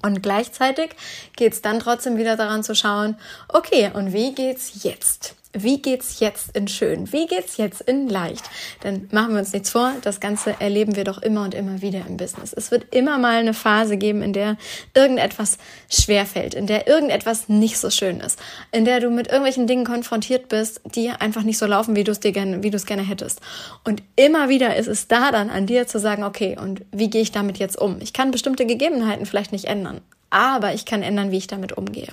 Und 0.03 0.21
gleichzeitig 0.21 0.91
geht 1.35 1.53
es 1.53 1.61
dann 1.61 1.79
trotzdem 1.79 2.17
wieder 2.17 2.35
daran 2.35 2.63
zu 2.63 2.75
schauen, 2.75 3.17
okay, 3.49 3.89
und 3.93 4.13
wie 4.13 4.33
geht's 4.33 4.83
jetzt? 4.83 5.35
Wie 5.53 5.81
geht's 5.81 6.19
jetzt 6.19 6.55
in 6.55 6.67
schön? 6.67 7.11
Wie 7.13 7.25
geht's 7.25 7.57
jetzt 7.57 7.81
in 7.81 8.09
leicht? 8.09 8.43
Denn 8.83 9.07
machen 9.11 9.33
wir 9.33 9.39
uns 9.39 9.53
nichts 9.53 9.69
vor, 9.69 9.93
das 10.01 10.19
Ganze 10.19 10.55
erleben 10.59 10.95
wir 10.95 11.03
doch 11.03 11.19
immer 11.19 11.43
und 11.43 11.55
immer 11.55 11.81
wieder 11.81 12.05
im 12.07 12.17
Business. 12.17 12.53
Es 12.53 12.69
wird 12.69 12.93
immer 12.93 13.17
mal 13.17 13.37
eine 13.37 13.53
Phase 13.53 13.97
geben, 13.97 14.21
in 14.21 14.33
der 14.33 14.57
irgendetwas 14.93 15.57
schwerfällt, 15.89 16.53
in 16.53 16.67
der 16.67 16.87
irgendetwas 16.87 17.49
nicht 17.49 17.77
so 17.77 17.89
schön 17.89 18.19
ist, 18.19 18.39
in 18.71 18.85
der 18.85 18.99
du 18.99 19.09
mit 19.09 19.27
irgendwelchen 19.27 19.67
Dingen 19.67 19.85
konfrontiert 19.85 20.49
bist, 20.49 20.81
die 20.83 21.09
einfach 21.09 21.43
nicht 21.43 21.57
so 21.57 21.65
laufen, 21.65 21.95
wie 21.95 22.03
du 22.03 22.11
es 22.11 22.19
dir 22.19 22.33
gerne, 22.33 22.61
wie 22.61 22.69
du 22.69 22.77
es 22.77 22.85
gerne 22.85 23.03
hättest. 23.03 23.39
Und 23.83 24.03
immer 24.15 24.49
wieder 24.49 24.75
ist 24.75 24.87
es 24.87 25.07
da 25.07 25.31
dann 25.31 25.49
an 25.49 25.65
dir 25.65 25.87
zu 25.87 25.99
sagen, 25.99 26.23
okay, 26.23 26.57
und 26.59 26.83
wie 26.91 27.09
gehe 27.09 27.21
ich 27.21 27.31
damit 27.31 27.57
jetzt 27.57 27.77
um? 27.77 27.97
Ich 28.01 28.13
kann 28.13 28.31
bestimmte 28.31 28.65
Gegebenheiten 28.65 29.25
vielleicht 29.25 29.53
nicht 29.53 29.65
ändern, 29.65 30.01
aber 30.29 30.73
ich 30.73 30.85
kann 30.85 31.03
ändern, 31.03 31.31
wie 31.31 31.37
ich 31.37 31.47
damit 31.47 31.73
umgehe. 31.73 32.09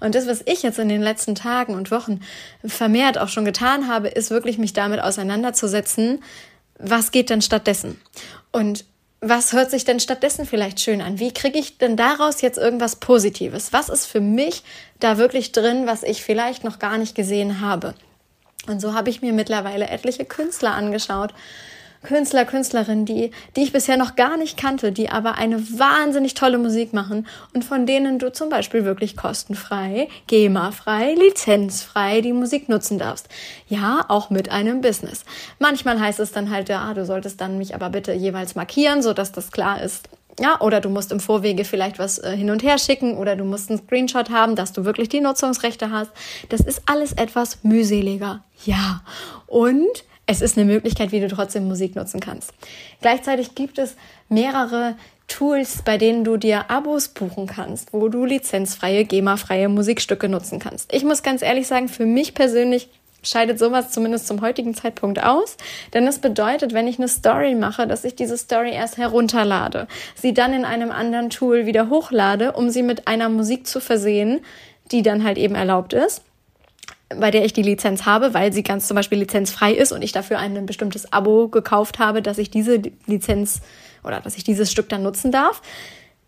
Und 0.00 0.14
das, 0.14 0.26
was 0.26 0.42
ich 0.46 0.62
jetzt 0.62 0.78
in 0.78 0.88
den 0.88 1.02
letzten 1.02 1.34
Tagen 1.34 1.74
und 1.74 1.90
Wochen 1.90 2.20
vermehrt 2.64 3.18
auch 3.18 3.28
schon 3.28 3.44
getan 3.44 3.88
habe, 3.88 4.08
ist 4.08 4.30
wirklich 4.30 4.58
mich 4.58 4.72
damit 4.72 5.00
auseinanderzusetzen, 5.00 6.22
was 6.78 7.12
geht 7.12 7.30
denn 7.30 7.42
stattdessen? 7.42 8.00
Und 8.50 8.84
was 9.20 9.52
hört 9.52 9.70
sich 9.70 9.84
denn 9.84 10.00
stattdessen 10.00 10.44
vielleicht 10.44 10.80
schön 10.80 11.00
an? 11.00 11.18
Wie 11.18 11.32
kriege 11.32 11.58
ich 11.58 11.78
denn 11.78 11.96
daraus 11.96 12.42
jetzt 12.42 12.58
irgendwas 12.58 12.96
Positives? 12.96 13.72
Was 13.72 13.88
ist 13.88 14.06
für 14.06 14.20
mich 14.20 14.62
da 15.00 15.16
wirklich 15.16 15.52
drin, 15.52 15.86
was 15.86 16.02
ich 16.02 16.22
vielleicht 16.22 16.62
noch 16.62 16.78
gar 16.78 16.98
nicht 16.98 17.14
gesehen 17.14 17.60
habe? 17.60 17.94
Und 18.66 18.80
so 18.80 18.94
habe 18.94 19.10
ich 19.10 19.22
mir 19.22 19.32
mittlerweile 19.32 19.88
etliche 19.88 20.24
Künstler 20.24 20.74
angeschaut, 20.74 21.32
Künstler, 22.04 22.44
Künstlerinnen, 22.44 23.04
die, 23.04 23.32
die 23.56 23.62
ich 23.62 23.72
bisher 23.72 23.96
noch 23.96 24.14
gar 24.14 24.36
nicht 24.36 24.56
kannte, 24.56 24.92
die 24.92 25.10
aber 25.10 25.36
eine 25.36 25.58
wahnsinnig 25.78 26.34
tolle 26.34 26.58
Musik 26.58 26.92
machen 26.92 27.26
und 27.52 27.64
von 27.64 27.86
denen 27.86 28.18
du 28.18 28.32
zum 28.32 28.48
Beispiel 28.48 28.84
wirklich 28.84 29.16
kostenfrei, 29.16 30.08
GEMA-frei, 30.28 31.14
lizenzfrei 31.14 32.20
die 32.20 32.32
Musik 32.32 32.68
nutzen 32.68 32.98
darfst. 32.98 33.28
Ja, 33.68 34.04
auch 34.08 34.30
mit 34.30 34.50
einem 34.50 34.80
Business. 34.80 35.24
Manchmal 35.58 35.98
heißt 35.98 36.20
es 36.20 36.32
dann 36.32 36.50
halt, 36.50 36.68
ja, 36.68 36.94
du 36.94 37.04
solltest 37.04 37.40
dann 37.40 37.58
mich 37.58 37.74
aber 37.74 37.90
bitte 37.90 38.12
jeweils 38.12 38.54
markieren, 38.54 39.02
so 39.02 39.12
dass 39.12 39.32
das 39.32 39.50
klar 39.50 39.82
ist, 39.82 40.08
ja, 40.40 40.60
oder 40.60 40.80
du 40.80 40.88
musst 40.88 41.12
im 41.12 41.20
Vorwege 41.20 41.64
vielleicht 41.64 41.98
was 41.98 42.18
äh, 42.18 42.36
hin 42.36 42.50
und 42.50 42.62
her 42.62 42.78
schicken 42.78 43.16
oder 43.16 43.36
du 43.36 43.44
musst 43.44 43.70
einen 43.70 43.78
Screenshot 43.78 44.30
haben, 44.30 44.56
dass 44.56 44.72
du 44.72 44.84
wirklich 44.84 45.08
die 45.08 45.20
Nutzungsrechte 45.20 45.90
hast. 45.90 46.10
Das 46.48 46.60
ist 46.60 46.82
alles 46.86 47.12
etwas 47.12 47.62
mühseliger. 47.62 48.42
Ja. 48.64 49.02
Und 49.46 50.04
es 50.26 50.40
ist 50.40 50.56
eine 50.56 50.70
Möglichkeit, 50.70 51.12
wie 51.12 51.20
du 51.20 51.28
trotzdem 51.28 51.68
Musik 51.68 51.96
nutzen 51.96 52.20
kannst. 52.20 52.52
Gleichzeitig 53.00 53.54
gibt 53.54 53.78
es 53.78 53.96
mehrere 54.28 54.96
Tools, 55.28 55.82
bei 55.84 55.98
denen 55.98 56.24
du 56.24 56.36
dir 56.36 56.70
Abos 56.70 57.08
buchen 57.08 57.46
kannst, 57.46 57.92
wo 57.92 58.08
du 58.08 58.24
lizenzfreie, 58.24 59.04
GEMA-freie 59.04 59.68
Musikstücke 59.68 60.28
nutzen 60.28 60.58
kannst. 60.58 60.92
Ich 60.92 61.04
muss 61.04 61.22
ganz 61.22 61.42
ehrlich 61.42 61.66
sagen, 61.66 61.88
für 61.88 62.06
mich 62.06 62.34
persönlich 62.34 62.88
scheidet 63.22 63.58
sowas 63.58 63.90
zumindest 63.90 64.26
zum 64.26 64.42
heutigen 64.42 64.74
Zeitpunkt 64.74 65.22
aus, 65.22 65.56
denn 65.94 66.06
es 66.06 66.18
bedeutet, 66.18 66.74
wenn 66.74 66.86
ich 66.86 66.98
eine 66.98 67.08
Story 67.08 67.54
mache, 67.54 67.86
dass 67.86 68.04
ich 68.04 68.14
diese 68.14 68.36
Story 68.36 68.72
erst 68.72 68.98
herunterlade, 68.98 69.88
sie 70.14 70.34
dann 70.34 70.52
in 70.52 70.66
einem 70.66 70.90
anderen 70.90 71.30
Tool 71.30 71.64
wieder 71.64 71.88
hochlade, 71.88 72.52
um 72.52 72.68
sie 72.68 72.82
mit 72.82 73.08
einer 73.08 73.30
Musik 73.30 73.66
zu 73.66 73.80
versehen, 73.80 74.40
die 74.92 75.00
dann 75.00 75.24
halt 75.24 75.38
eben 75.38 75.54
erlaubt 75.54 75.94
ist 75.94 76.22
bei 77.18 77.30
der 77.30 77.44
ich 77.44 77.52
die 77.52 77.62
Lizenz 77.62 78.06
habe, 78.06 78.34
weil 78.34 78.52
sie 78.52 78.62
ganz 78.62 78.86
zum 78.88 78.94
Beispiel 78.94 79.18
lizenzfrei 79.18 79.72
ist 79.72 79.92
und 79.92 80.02
ich 80.02 80.12
dafür 80.12 80.38
ein 80.38 80.66
bestimmtes 80.66 81.12
Abo 81.12 81.48
gekauft 81.48 81.98
habe, 81.98 82.22
dass 82.22 82.38
ich 82.38 82.50
diese 82.50 82.80
Lizenz 83.06 83.60
oder 84.02 84.20
dass 84.20 84.36
ich 84.36 84.44
dieses 84.44 84.70
Stück 84.70 84.88
dann 84.88 85.02
nutzen 85.02 85.32
darf. 85.32 85.62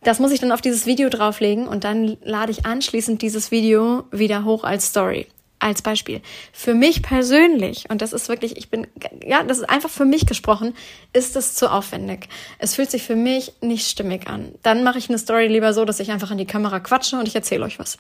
Das 0.03 0.19
muss 0.19 0.31
ich 0.31 0.41
dann 0.41 0.53
auf 0.53 0.61
dieses 0.61 0.87
Video 0.87 1.09
drauflegen 1.09 1.67
und 1.67 1.85
dann 1.85 2.17
lade 2.23 2.53
ich 2.53 2.65
anschließend 2.65 3.23
dieses 3.23 3.51
Video 3.51 4.05
wieder 4.11 4.45
hoch 4.45 4.65
als 4.65 4.87
Story. 4.87 5.27
Als 5.59 5.81
Beispiel. 5.81 6.21
Für 6.53 6.75
mich 6.75 7.03
persönlich, 7.03 7.89
und 7.89 8.03
das 8.03 8.13
ist 8.13 8.29
wirklich, 8.29 8.59
ich 8.59 8.69
bin, 8.69 8.87
ja, 9.27 9.43
das 9.43 9.57
ist 9.57 9.65
einfach 9.65 9.89
für 9.89 10.05
mich 10.05 10.27
gesprochen, 10.27 10.75
ist 11.15 11.35
das 11.35 11.55
zu 11.55 11.73
aufwendig. 11.73 12.29
Es 12.59 12.75
fühlt 12.75 12.91
sich 12.91 13.03
für 13.03 13.17
mich 13.17 13.55
nicht 13.63 13.89
stimmig 13.89 14.29
an. 14.29 14.53
Dann 14.63 14.85
mache 14.85 14.99
ich 14.99 15.09
eine 15.09 15.19
Story 15.19 15.47
lieber 15.47 15.73
so, 15.73 15.87
dass 15.87 15.99
ich 15.99 16.11
einfach 16.11 16.31
in 16.31 16.37
die 16.37 16.45
Kamera 16.45 16.79
quatsche 16.81 17.19
und 17.19 17.27
ich 17.27 17.35
erzähle 17.35 17.65
euch 17.65 17.79
was 17.79 17.97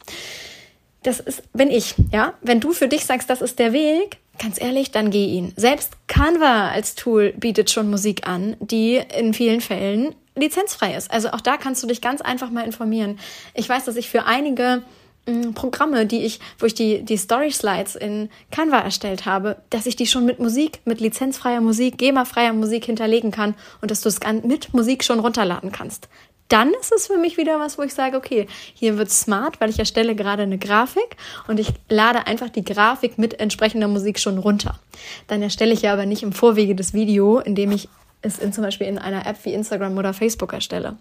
das 1.02 1.20
ist, 1.20 1.52
bin 1.52 1.70
ich, 1.70 1.94
ja. 2.12 2.34
Wenn 2.42 2.60
du 2.60 2.72
für 2.72 2.88
dich 2.88 3.04
sagst, 3.06 3.30
das 3.30 3.40
ist 3.40 3.58
der 3.58 3.72
Weg, 3.72 4.18
ganz 4.38 4.60
ehrlich, 4.60 4.90
dann 4.90 5.10
geh 5.10 5.26
ihn. 5.26 5.52
Selbst 5.56 5.92
Canva 6.08 6.68
als 6.68 6.94
Tool 6.94 7.32
bietet 7.36 7.70
schon 7.70 7.90
Musik 7.90 8.26
an, 8.26 8.56
die 8.60 9.00
in 9.16 9.34
vielen 9.34 9.60
Fällen 9.60 10.14
lizenzfrei 10.34 10.94
ist. 10.94 11.10
Also 11.10 11.30
auch 11.30 11.40
da 11.40 11.56
kannst 11.56 11.82
du 11.82 11.86
dich 11.86 12.00
ganz 12.00 12.20
einfach 12.20 12.50
mal 12.50 12.64
informieren. 12.64 13.18
Ich 13.54 13.68
weiß, 13.68 13.84
dass 13.84 13.96
ich 13.96 14.10
für 14.10 14.26
einige 14.26 14.82
mh, 15.26 15.48
mm, 15.48 15.54
Programme, 15.54 16.06
die 16.06 16.24
ich, 16.24 16.40
wo 16.58 16.66
ich 16.66 16.74
die, 16.74 17.02
die 17.02 17.16
Story 17.16 17.50
Slides 17.50 17.96
in 17.96 18.28
Canva 18.50 18.80
erstellt 18.80 19.24
habe, 19.24 19.56
dass 19.70 19.86
ich 19.86 19.96
die 19.96 20.06
schon 20.06 20.26
mit 20.26 20.38
Musik, 20.38 20.80
mit 20.84 21.00
lizenzfreier 21.00 21.60
Musik, 21.60 21.96
GEMA-freier 21.98 22.52
Musik 22.52 22.84
hinterlegen 22.84 23.30
kann 23.30 23.54
und 23.80 23.90
dass 23.90 24.02
du 24.02 24.08
es 24.08 24.20
mit 24.42 24.74
Musik 24.74 25.04
schon 25.04 25.20
runterladen 25.20 25.72
kannst 25.72 26.08
dann 26.48 26.72
ist 26.74 26.92
es 26.92 27.06
für 27.08 27.16
mich 27.16 27.36
wieder 27.36 27.58
was, 27.58 27.78
wo 27.78 27.82
ich 27.82 27.94
sage, 27.94 28.16
okay, 28.16 28.46
hier 28.74 28.98
wird 28.98 29.10
smart, 29.10 29.60
weil 29.60 29.70
ich 29.70 29.78
erstelle 29.78 30.14
gerade 30.14 30.42
eine 30.42 30.58
Grafik 30.58 31.16
und 31.48 31.58
ich 31.58 31.72
lade 31.88 32.26
einfach 32.26 32.50
die 32.50 32.64
Grafik 32.64 33.18
mit 33.18 33.40
entsprechender 33.40 33.88
Musik 33.88 34.18
schon 34.18 34.38
runter. 34.38 34.78
Dann 35.26 35.42
erstelle 35.42 35.72
ich 35.72 35.82
ja 35.82 35.92
aber 35.92 36.06
nicht 36.06 36.22
im 36.22 36.32
Vorwege 36.32 36.74
das 36.74 36.94
Video, 36.94 37.40
indem 37.40 37.72
ich 37.72 37.88
es 38.22 38.38
in, 38.38 38.52
zum 38.52 38.64
Beispiel 38.64 38.86
in 38.86 38.98
einer 38.98 39.26
App 39.26 39.38
wie 39.44 39.54
Instagram 39.54 39.98
oder 39.98 40.14
Facebook 40.14 40.52
erstelle. 40.52 40.96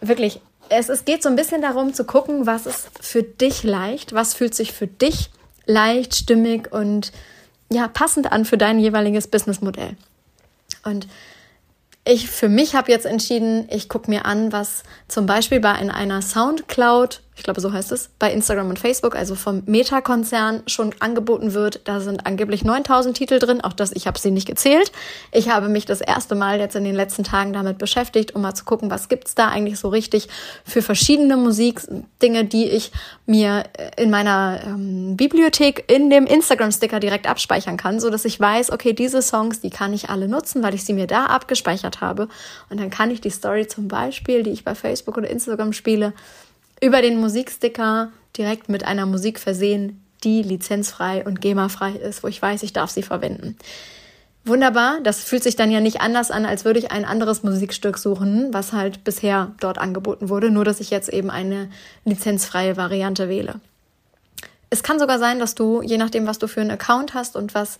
Wirklich, 0.00 0.40
es, 0.68 0.88
es 0.88 1.04
geht 1.04 1.22
so 1.22 1.28
ein 1.28 1.36
bisschen 1.36 1.62
darum 1.62 1.94
zu 1.94 2.04
gucken, 2.04 2.46
was 2.46 2.66
ist 2.66 2.90
für 3.00 3.22
dich 3.22 3.62
leicht, 3.62 4.12
was 4.12 4.34
fühlt 4.34 4.54
sich 4.54 4.72
für 4.72 4.86
dich 4.86 5.30
leicht, 5.64 6.14
stimmig 6.14 6.72
und 6.72 7.12
ja, 7.70 7.88
passend 7.88 8.30
an 8.30 8.44
für 8.44 8.58
dein 8.58 8.78
jeweiliges 8.78 9.26
Businessmodell. 9.26 9.96
Und 10.84 11.08
ich 12.06 12.30
für 12.30 12.48
mich 12.48 12.74
habe 12.74 12.90
jetzt 12.90 13.04
entschieden, 13.04 13.68
ich 13.68 13.88
gucke 13.88 14.08
mir 14.08 14.24
an, 14.24 14.52
was 14.52 14.84
zum 15.08 15.26
Beispiel 15.26 15.60
bei 15.60 15.74
in 15.80 15.90
einer 15.90 16.22
Soundcloud 16.22 17.20
ich 17.36 17.42
glaube, 17.42 17.60
so 17.60 17.70
heißt 17.70 17.92
es, 17.92 18.08
bei 18.18 18.32
Instagram 18.32 18.70
und 18.70 18.78
Facebook, 18.78 19.14
also 19.14 19.34
vom 19.34 19.62
Meta-Konzern 19.66 20.62
schon 20.66 20.94
angeboten 21.00 21.52
wird. 21.52 21.80
Da 21.84 22.00
sind 22.00 22.26
angeblich 22.26 22.64
9000 22.64 23.14
Titel 23.14 23.38
drin. 23.38 23.60
Auch 23.60 23.74
das, 23.74 23.92
ich 23.92 24.06
habe 24.06 24.18
sie 24.18 24.30
nicht 24.30 24.46
gezählt. 24.46 24.90
Ich 25.32 25.50
habe 25.50 25.68
mich 25.68 25.84
das 25.84 26.00
erste 26.00 26.34
Mal 26.34 26.58
jetzt 26.58 26.76
in 26.76 26.84
den 26.84 26.94
letzten 26.94 27.24
Tagen 27.24 27.52
damit 27.52 27.76
beschäftigt, 27.76 28.34
um 28.34 28.40
mal 28.40 28.54
zu 28.54 28.64
gucken, 28.64 28.90
was 28.90 29.10
gibt's 29.10 29.34
da 29.34 29.48
eigentlich 29.48 29.78
so 29.78 29.88
richtig 29.88 30.28
für 30.64 30.80
verschiedene 30.80 31.36
Musikdinge, 31.36 32.46
die 32.46 32.70
ich 32.70 32.90
mir 33.26 33.64
in 33.98 34.10
meiner 34.10 34.60
ähm, 34.64 35.18
Bibliothek 35.18 35.92
in 35.92 36.08
dem 36.08 36.24
Instagram-Sticker 36.24 37.00
direkt 37.00 37.28
abspeichern 37.28 37.76
kann, 37.76 38.00
so 38.00 38.08
dass 38.08 38.24
ich 38.24 38.40
weiß, 38.40 38.72
okay, 38.72 38.94
diese 38.94 39.20
Songs, 39.20 39.60
die 39.60 39.70
kann 39.70 39.92
ich 39.92 40.08
alle 40.08 40.26
nutzen, 40.26 40.62
weil 40.62 40.74
ich 40.74 40.84
sie 40.84 40.94
mir 40.94 41.06
da 41.06 41.26
abgespeichert 41.26 42.00
habe. 42.00 42.28
Und 42.70 42.80
dann 42.80 42.88
kann 42.88 43.10
ich 43.10 43.20
die 43.20 43.30
Story 43.30 43.66
zum 43.66 43.88
Beispiel, 43.88 44.42
die 44.42 44.50
ich 44.50 44.64
bei 44.64 44.74
Facebook 44.74 45.18
oder 45.18 45.28
Instagram 45.28 45.74
spiele, 45.74 46.14
über 46.80 47.02
den 47.02 47.20
Musiksticker 47.20 48.12
direkt 48.36 48.68
mit 48.68 48.84
einer 48.84 49.06
Musik 49.06 49.38
versehen, 49.38 50.02
die 50.24 50.42
lizenzfrei 50.42 51.24
und 51.24 51.40
GEMA-frei 51.40 51.92
ist, 51.92 52.22
wo 52.22 52.28
ich 52.28 52.40
weiß, 52.40 52.62
ich 52.62 52.72
darf 52.72 52.90
sie 52.90 53.02
verwenden. 53.02 53.56
Wunderbar, 54.44 55.00
das 55.02 55.24
fühlt 55.24 55.42
sich 55.42 55.56
dann 55.56 55.72
ja 55.72 55.80
nicht 55.80 56.00
anders 56.00 56.30
an, 56.30 56.46
als 56.46 56.64
würde 56.64 56.78
ich 56.78 56.92
ein 56.92 57.04
anderes 57.04 57.42
Musikstück 57.42 57.98
suchen, 57.98 58.52
was 58.52 58.72
halt 58.72 59.02
bisher 59.02 59.52
dort 59.58 59.78
angeboten 59.78 60.28
wurde, 60.28 60.52
nur 60.52 60.64
dass 60.64 60.78
ich 60.78 60.90
jetzt 60.90 61.08
eben 61.08 61.30
eine 61.30 61.68
lizenzfreie 62.04 62.76
Variante 62.76 63.28
wähle. 63.28 63.60
Es 64.70 64.82
kann 64.82 64.98
sogar 64.98 65.18
sein, 65.18 65.38
dass 65.40 65.54
du, 65.54 65.82
je 65.82 65.98
nachdem, 65.98 66.26
was 66.26 66.38
du 66.38 66.46
für 66.46 66.60
einen 66.60 66.70
Account 66.70 67.14
hast 67.14 67.34
und 67.34 67.54
was 67.54 67.78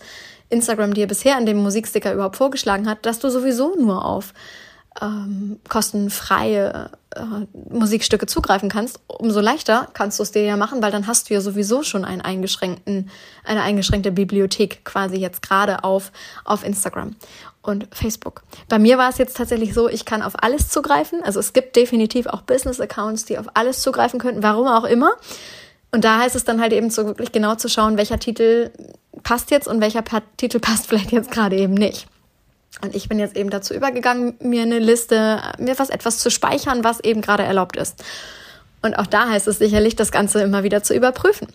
Instagram 0.49 0.93
dir 0.93 1.07
bisher 1.07 1.37
in 1.37 1.45
dem 1.45 1.57
Musiksticker 1.57 2.13
überhaupt 2.13 2.37
vorgeschlagen 2.37 2.89
hat, 2.89 3.05
dass 3.05 3.19
du 3.19 3.29
sowieso 3.29 3.75
nur 3.75 4.03
auf 4.03 4.33
ähm, 5.01 5.59
kostenfreie 5.69 6.89
äh, 7.15 7.21
Musikstücke 7.69 8.25
zugreifen 8.25 8.69
kannst, 8.69 8.99
umso 9.07 9.39
leichter 9.39 9.87
kannst 9.93 10.19
du 10.19 10.23
es 10.23 10.31
dir 10.31 10.43
ja 10.43 10.57
machen, 10.57 10.81
weil 10.81 10.91
dann 10.91 11.07
hast 11.07 11.29
du 11.29 11.33
ja 11.33 11.41
sowieso 11.41 11.83
schon 11.83 12.05
einen 12.05 12.21
eingeschränkten, 12.21 13.09
eine 13.43 13.61
eingeschränkte 13.61 14.11
Bibliothek 14.11 14.83
quasi 14.85 15.17
jetzt 15.17 15.41
gerade 15.41 15.83
auf, 15.83 16.11
auf 16.45 16.63
Instagram 16.63 17.15
und 17.61 17.87
Facebook. 17.91 18.43
Bei 18.69 18.79
mir 18.79 18.97
war 18.97 19.09
es 19.09 19.17
jetzt 19.17 19.37
tatsächlich 19.37 19.73
so, 19.73 19.89
ich 19.89 20.05
kann 20.05 20.21
auf 20.21 20.41
alles 20.41 20.69
zugreifen. 20.69 21.21
Also 21.23 21.39
es 21.39 21.53
gibt 21.53 21.75
definitiv 21.75 22.25
auch 22.27 22.41
Business-Accounts, 22.41 23.25
die 23.25 23.37
auf 23.37 23.47
alles 23.53 23.81
zugreifen 23.81 24.19
könnten, 24.19 24.41
warum 24.41 24.67
auch 24.67 24.85
immer. 24.85 25.11
Und 25.91 26.03
da 26.03 26.19
heißt 26.19 26.35
es 26.35 26.43
dann 26.43 26.61
halt 26.61 26.73
eben 26.73 26.89
so 26.89 27.05
wirklich 27.05 27.31
genau 27.31 27.55
zu 27.55 27.69
schauen, 27.69 27.97
welcher 27.97 28.19
Titel 28.19 28.71
passt 29.23 29.51
jetzt 29.51 29.67
und 29.67 29.81
welcher 29.81 30.03
Titel 30.37 30.59
passt 30.59 30.87
vielleicht 30.87 31.11
jetzt 31.11 31.31
gerade 31.31 31.57
eben 31.57 31.73
nicht. 31.73 32.07
Und 32.81 32.95
ich 32.95 33.09
bin 33.09 33.19
jetzt 33.19 33.35
eben 33.35 33.49
dazu 33.49 33.73
übergegangen, 33.73 34.35
mir 34.39 34.61
eine 34.61 34.79
Liste, 34.79 35.41
mir 35.57 35.77
was 35.79 35.89
etwas 35.89 36.19
zu 36.19 36.29
speichern, 36.29 36.83
was 36.83 36.99
eben 36.99 37.21
gerade 37.21 37.43
erlaubt 37.43 37.75
ist. 37.77 38.03
Und 38.81 38.95
auch 38.99 39.07
da 39.07 39.29
heißt 39.29 39.47
es 39.47 39.57
sicherlich, 39.57 39.95
das 39.95 40.11
Ganze 40.11 40.41
immer 40.41 40.63
wieder 40.63 40.83
zu 40.83 40.93
überprüfen. 40.93 41.47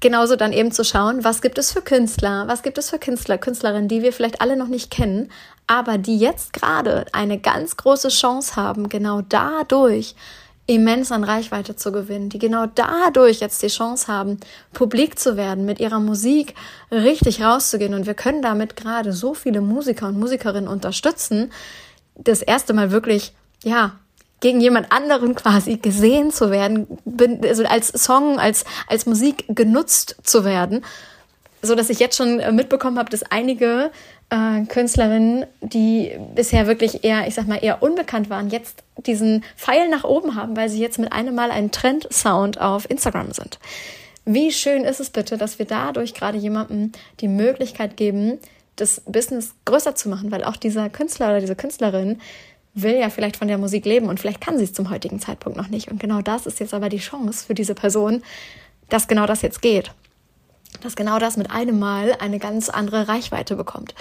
Genauso 0.00 0.36
dann 0.36 0.52
eben 0.52 0.70
zu 0.70 0.84
schauen, 0.84 1.24
was 1.24 1.40
gibt 1.40 1.58
es 1.58 1.72
für 1.72 1.82
Künstler, 1.82 2.46
was 2.46 2.62
gibt 2.62 2.78
es 2.78 2.90
für 2.90 2.98
Künstler, 2.98 3.38
Künstlerinnen, 3.38 3.88
die 3.88 4.02
wir 4.02 4.12
vielleicht 4.12 4.40
alle 4.40 4.56
noch 4.56 4.68
nicht 4.68 4.90
kennen, 4.90 5.30
aber 5.66 5.98
die 5.98 6.18
jetzt 6.18 6.52
gerade 6.52 7.06
eine 7.12 7.38
ganz 7.38 7.76
große 7.76 8.08
Chance 8.08 8.56
haben, 8.56 8.88
genau 8.88 9.22
dadurch 9.22 10.14
immens 10.66 11.12
an 11.12 11.24
Reichweite 11.24 11.76
zu 11.76 11.92
gewinnen, 11.92 12.30
die 12.30 12.38
genau 12.38 12.66
dadurch 12.66 13.40
jetzt 13.40 13.62
die 13.62 13.68
Chance 13.68 14.08
haben, 14.08 14.38
publik 14.72 15.18
zu 15.18 15.36
werden, 15.36 15.66
mit 15.66 15.78
ihrer 15.78 16.00
Musik 16.00 16.54
richtig 16.90 17.42
rauszugehen. 17.42 17.94
Und 17.94 18.06
wir 18.06 18.14
können 18.14 18.40
damit 18.40 18.76
gerade 18.76 19.12
so 19.12 19.34
viele 19.34 19.60
Musiker 19.60 20.08
und 20.08 20.18
Musikerinnen 20.18 20.68
unterstützen, 20.68 21.52
das 22.16 22.42
erste 22.42 22.72
Mal 22.72 22.90
wirklich, 22.90 23.32
ja, 23.62 23.92
gegen 24.40 24.60
jemand 24.60 24.90
anderen 24.90 25.34
quasi 25.34 25.76
gesehen 25.76 26.30
zu 26.30 26.50
werden, 26.50 26.86
also 27.42 27.64
als 27.64 27.88
Song, 27.88 28.38
als, 28.38 28.64
als 28.86 29.06
Musik 29.06 29.44
genutzt 29.48 30.16
zu 30.22 30.44
werden 30.44 30.82
so 31.64 31.74
dass 31.74 31.90
ich 31.90 31.98
jetzt 31.98 32.16
schon 32.16 32.36
mitbekommen 32.54 32.98
habe, 32.98 33.10
dass 33.10 33.22
einige 33.22 33.90
äh, 34.30 34.64
Künstlerinnen, 34.66 35.46
die 35.60 36.12
bisher 36.34 36.66
wirklich 36.66 37.04
eher, 37.04 37.26
ich 37.26 37.34
sag 37.34 37.46
mal, 37.46 37.62
eher 37.62 37.82
unbekannt 37.82 38.30
waren, 38.30 38.50
jetzt 38.50 38.82
diesen 39.06 39.44
Pfeil 39.56 39.88
nach 39.88 40.04
oben 40.04 40.34
haben, 40.34 40.56
weil 40.56 40.68
sie 40.68 40.80
jetzt 40.80 40.98
mit 40.98 41.12
einem 41.12 41.34
Mal 41.34 41.50
ein 41.50 41.70
Trend-Sound 41.70 42.60
auf 42.60 42.88
Instagram 42.90 43.32
sind. 43.32 43.58
Wie 44.24 44.52
schön 44.52 44.84
ist 44.84 45.00
es 45.00 45.10
bitte, 45.10 45.36
dass 45.36 45.58
wir 45.58 45.66
dadurch 45.66 46.14
gerade 46.14 46.38
jemandem 46.38 46.92
die 47.20 47.28
Möglichkeit 47.28 47.96
geben, 47.96 48.38
das 48.76 49.02
Business 49.06 49.54
größer 49.66 49.94
zu 49.94 50.08
machen, 50.08 50.32
weil 50.32 50.44
auch 50.44 50.56
dieser 50.56 50.88
Künstler 50.88 51.28
oder 51.28 51.40
diese 51.40 51.56
Künstlerin 51.56 52.20
will 52.74 52.96
ja 52.96 53.08
vielleicht 53.08 53.36
von 53.36 53.48
der 53.48 53.58
Musik 53.58 53.84
leben 53.84 54.08
und 54.08 54.18
vielleicht 54.18 54.40
kann 54.40 54.58
sie 54.58 54.64
es 54.64 54.72
zum 54.72 54.90
heutigen 54.90 55.20
Zeitpunkt 55.20 55.56
noch 55.56 55.68
nicht. 55.68 55.90
Und 55.90 56.00
genau 56.00 56.22
das 56.22 56.46
ist 56.46 56.58
jetzt 56.58 56.74
aber 56.74 56.88
die 56.88 56.98
Chance 56.98 57.46
für 57.46 57.54
diese 57.54 57.74
Person, 57.74 58.22
dass 58.88 59.06
genau 59.06 59.26
das 59.26 59.42
jetzt 59.42 59.62
geht. 59.62 59.92
Dass 60.84 60.94
genau 60.94 61.18
das 61.18 61.36
mit 61.36 61.50
einem 61.50 61.80
Mal 61.80 62.16
eine 62.20 62.38
ganz 62.38 62.68
andere 62.68 63.08
Reichweite 63.08 63.56
bekommt. 63.56 63.94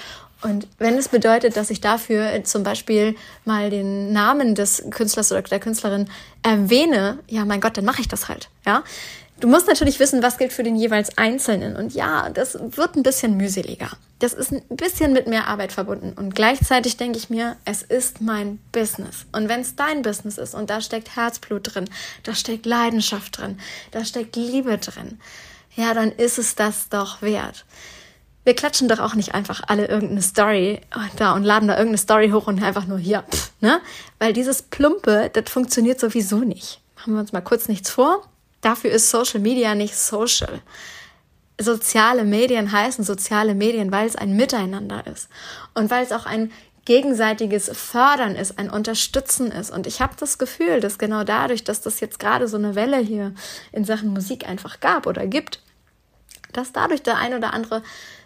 Und 0.44 0.68
wenn 0.78 0.98
es 0.98 1.08
bedeutet, 1.08 1.58
dass 1.58 1.70
ich 1.70 1.82
dafür 1.82 2.44
zum 2.44 2.64
Beispiel 2.64 3.16
mal 3.46 3.70
den 3.70 4.12
Namen 4.12 4.54
des 4.54 4.84
Künstlers 4.92 5.32
oder 5.32 5.42
der 5.42 5.62
Künstlerin 5.62 6.10
erwähne, 6.44 7.20
ja, 7.28 7.46
mein 7.46 7.62
Gott, 7.62 7.78
dann 7.78 7.86
mache 7.86 8.02
ich 8.02 8.10
das 8.10 8.28
halt. 8.28 8.50
Ja, 8.66 8.84
Du 9.40 9.50
musst 9.50 9.68
natürlich 9.68 10.00
wissen, 10.00 10.24
was 10.24 10.38
gilt 10.38 10.54
für 10.54 10.64
den 10.64 10.78
jeweils 10.78 11.18
Einzelnen. 11.18 11.76
Und 11.76 11.94
ja, 11.94 12.30
das 12.30 12.58
wird 12.58 12.96
ein 12.96 13.04
bisschen 13.04 13.36
mühseliger. 13.36 13.90
Das 14.20 14.34
ist 14.34 14.54
ein 14.54 14.62
bisschen 14.70 15.12
mit 15.12 15.28
mehr 15.28 15.48
Arbeit 15.48 15.74
verbunden. 15.74 16.14
Und 16.16 16.34
gleichzeitig 16.34 16.96
denke 16.96 17.18
ich 17.18 17.30
mir, 17.30 17.58
es 17.66 17.82
ist 17.82 18.22
mein 18.22 18.60
Business. 18.72 19.26
Und 19.34 19.50
wenn 19.50 19.60
es 19.60 19.76
dein 19.76 20.02
Business 20.02 20.38
ist 20.38 20.54
und 20.54 20.70
da 20.70 20.80
steckt 20.80 21.18
Herzblut 21.18 21.76
drin, 21.76 21.90
da 22.24 22.36
steckt 22.36 22.66
Leidenschaft 22.66 23.38
drin, 23.38 23.60
da 23.92 24.06
steckt 24.06 24.38
Liebe 24.38 24.78
drin, 24.78 25.20
ja, 25.76 25.94
dann 25.94 26.12
ist 26.12 26.38
es 26.38 26.56
das 26.56 26.90
doch 26.90 27.22
wert. 27.22 27.66
Wir 28.44 28.56
klatschen 28.56 28.90
doch 28.90 29.00
auch 29.00 29.16
nicht 29.16 29.34
einfach 29.34 29.62
alle 29.68 29.88
irgendeine 29.88 30.22
Story 30.22 30.82
da 31.16 31.34
und 31.34 31.44
laden 31.44 31.68
da 31.68 31.76
irgendeine 31.76 31.98
Story 31.98 32.30
hoch 32.30 32.48
und 32.48 32.62
einfach 32.62 32.86
nur 32.86 32.98
hier, 32.98 33.24
pff, 33.24 33.52
ne? 33.62 33.80
Weil 34.20 34.34
dieses 34.34 34.62
Plumpe, 34.64 35.30
das 35.32 35.50
funktioniert 35.50 36.00
sowieso 36.00 36.40
nicht. 36.40 36.82
Machen 36.98 37.14
wir 37.14 37.22
uns 37.22 37.32
mal 37.32 37.42
kurz 37.42 37.70
nichts 37.70 37.90
vor. 37.90 38.28
Dafür 38.60 38.92
ist 38.92 39.10
Social 39.10 39.40
Media 39.40 39.76
nicht 39.76 39.96
social. 39.96 40.62
Soziale 41.60 42.26
Medien 42.26 42.72
heißen 42.72 43.06
soziale 43.06 43.56
Medien, 43.56 43.92
weil 43.92 44.08
es 44.08 44.16
ein 44.16 44.36
Miteinander 44.36 45.06
ist 45.08 45.30
und 45.74 45.90
weil 45.90 46.04
es 46.04 46.12
auch 46.12 46.26
ein 46.26 46.52
gegenseitiges 46.86 47.70
Fördern 47.74 48.36
ist, 48.36 48.60
ein 48.60 48.70
Unterstützen 48.70 49.52
ist. 49.52 49.72
Und 49.72 49.88
ich 49.88 50.02
habe 50.02 50.14
das 50.20 50.38
Gefühl, 50.38 50.82
dass 50.82 50.98
genau 50.98 51.24
dadurch, 51.24 51.64
dass 51.64 51.82
das 51.82 52.00
jetzt 52.00 52.20
gerade 52.20 52.48
so 52.48 52.58
eine 52.58 52.76
Welle 52.76 52.98
hier 52.98 53.34
in 53.72 53.86
Sachen 53.86 54.10
Musik 54.10 54.48
einfach 54.48 54.80
gab 54.80 55.08
oder 55.08 55.26
gibt, 55.28 55.63
dass 56.58 56.72
dadurch 56.72 57.04
der 57.04 57.18
ein 57.18 57.34
oder 57.34 57.54
andere 57.54 57.82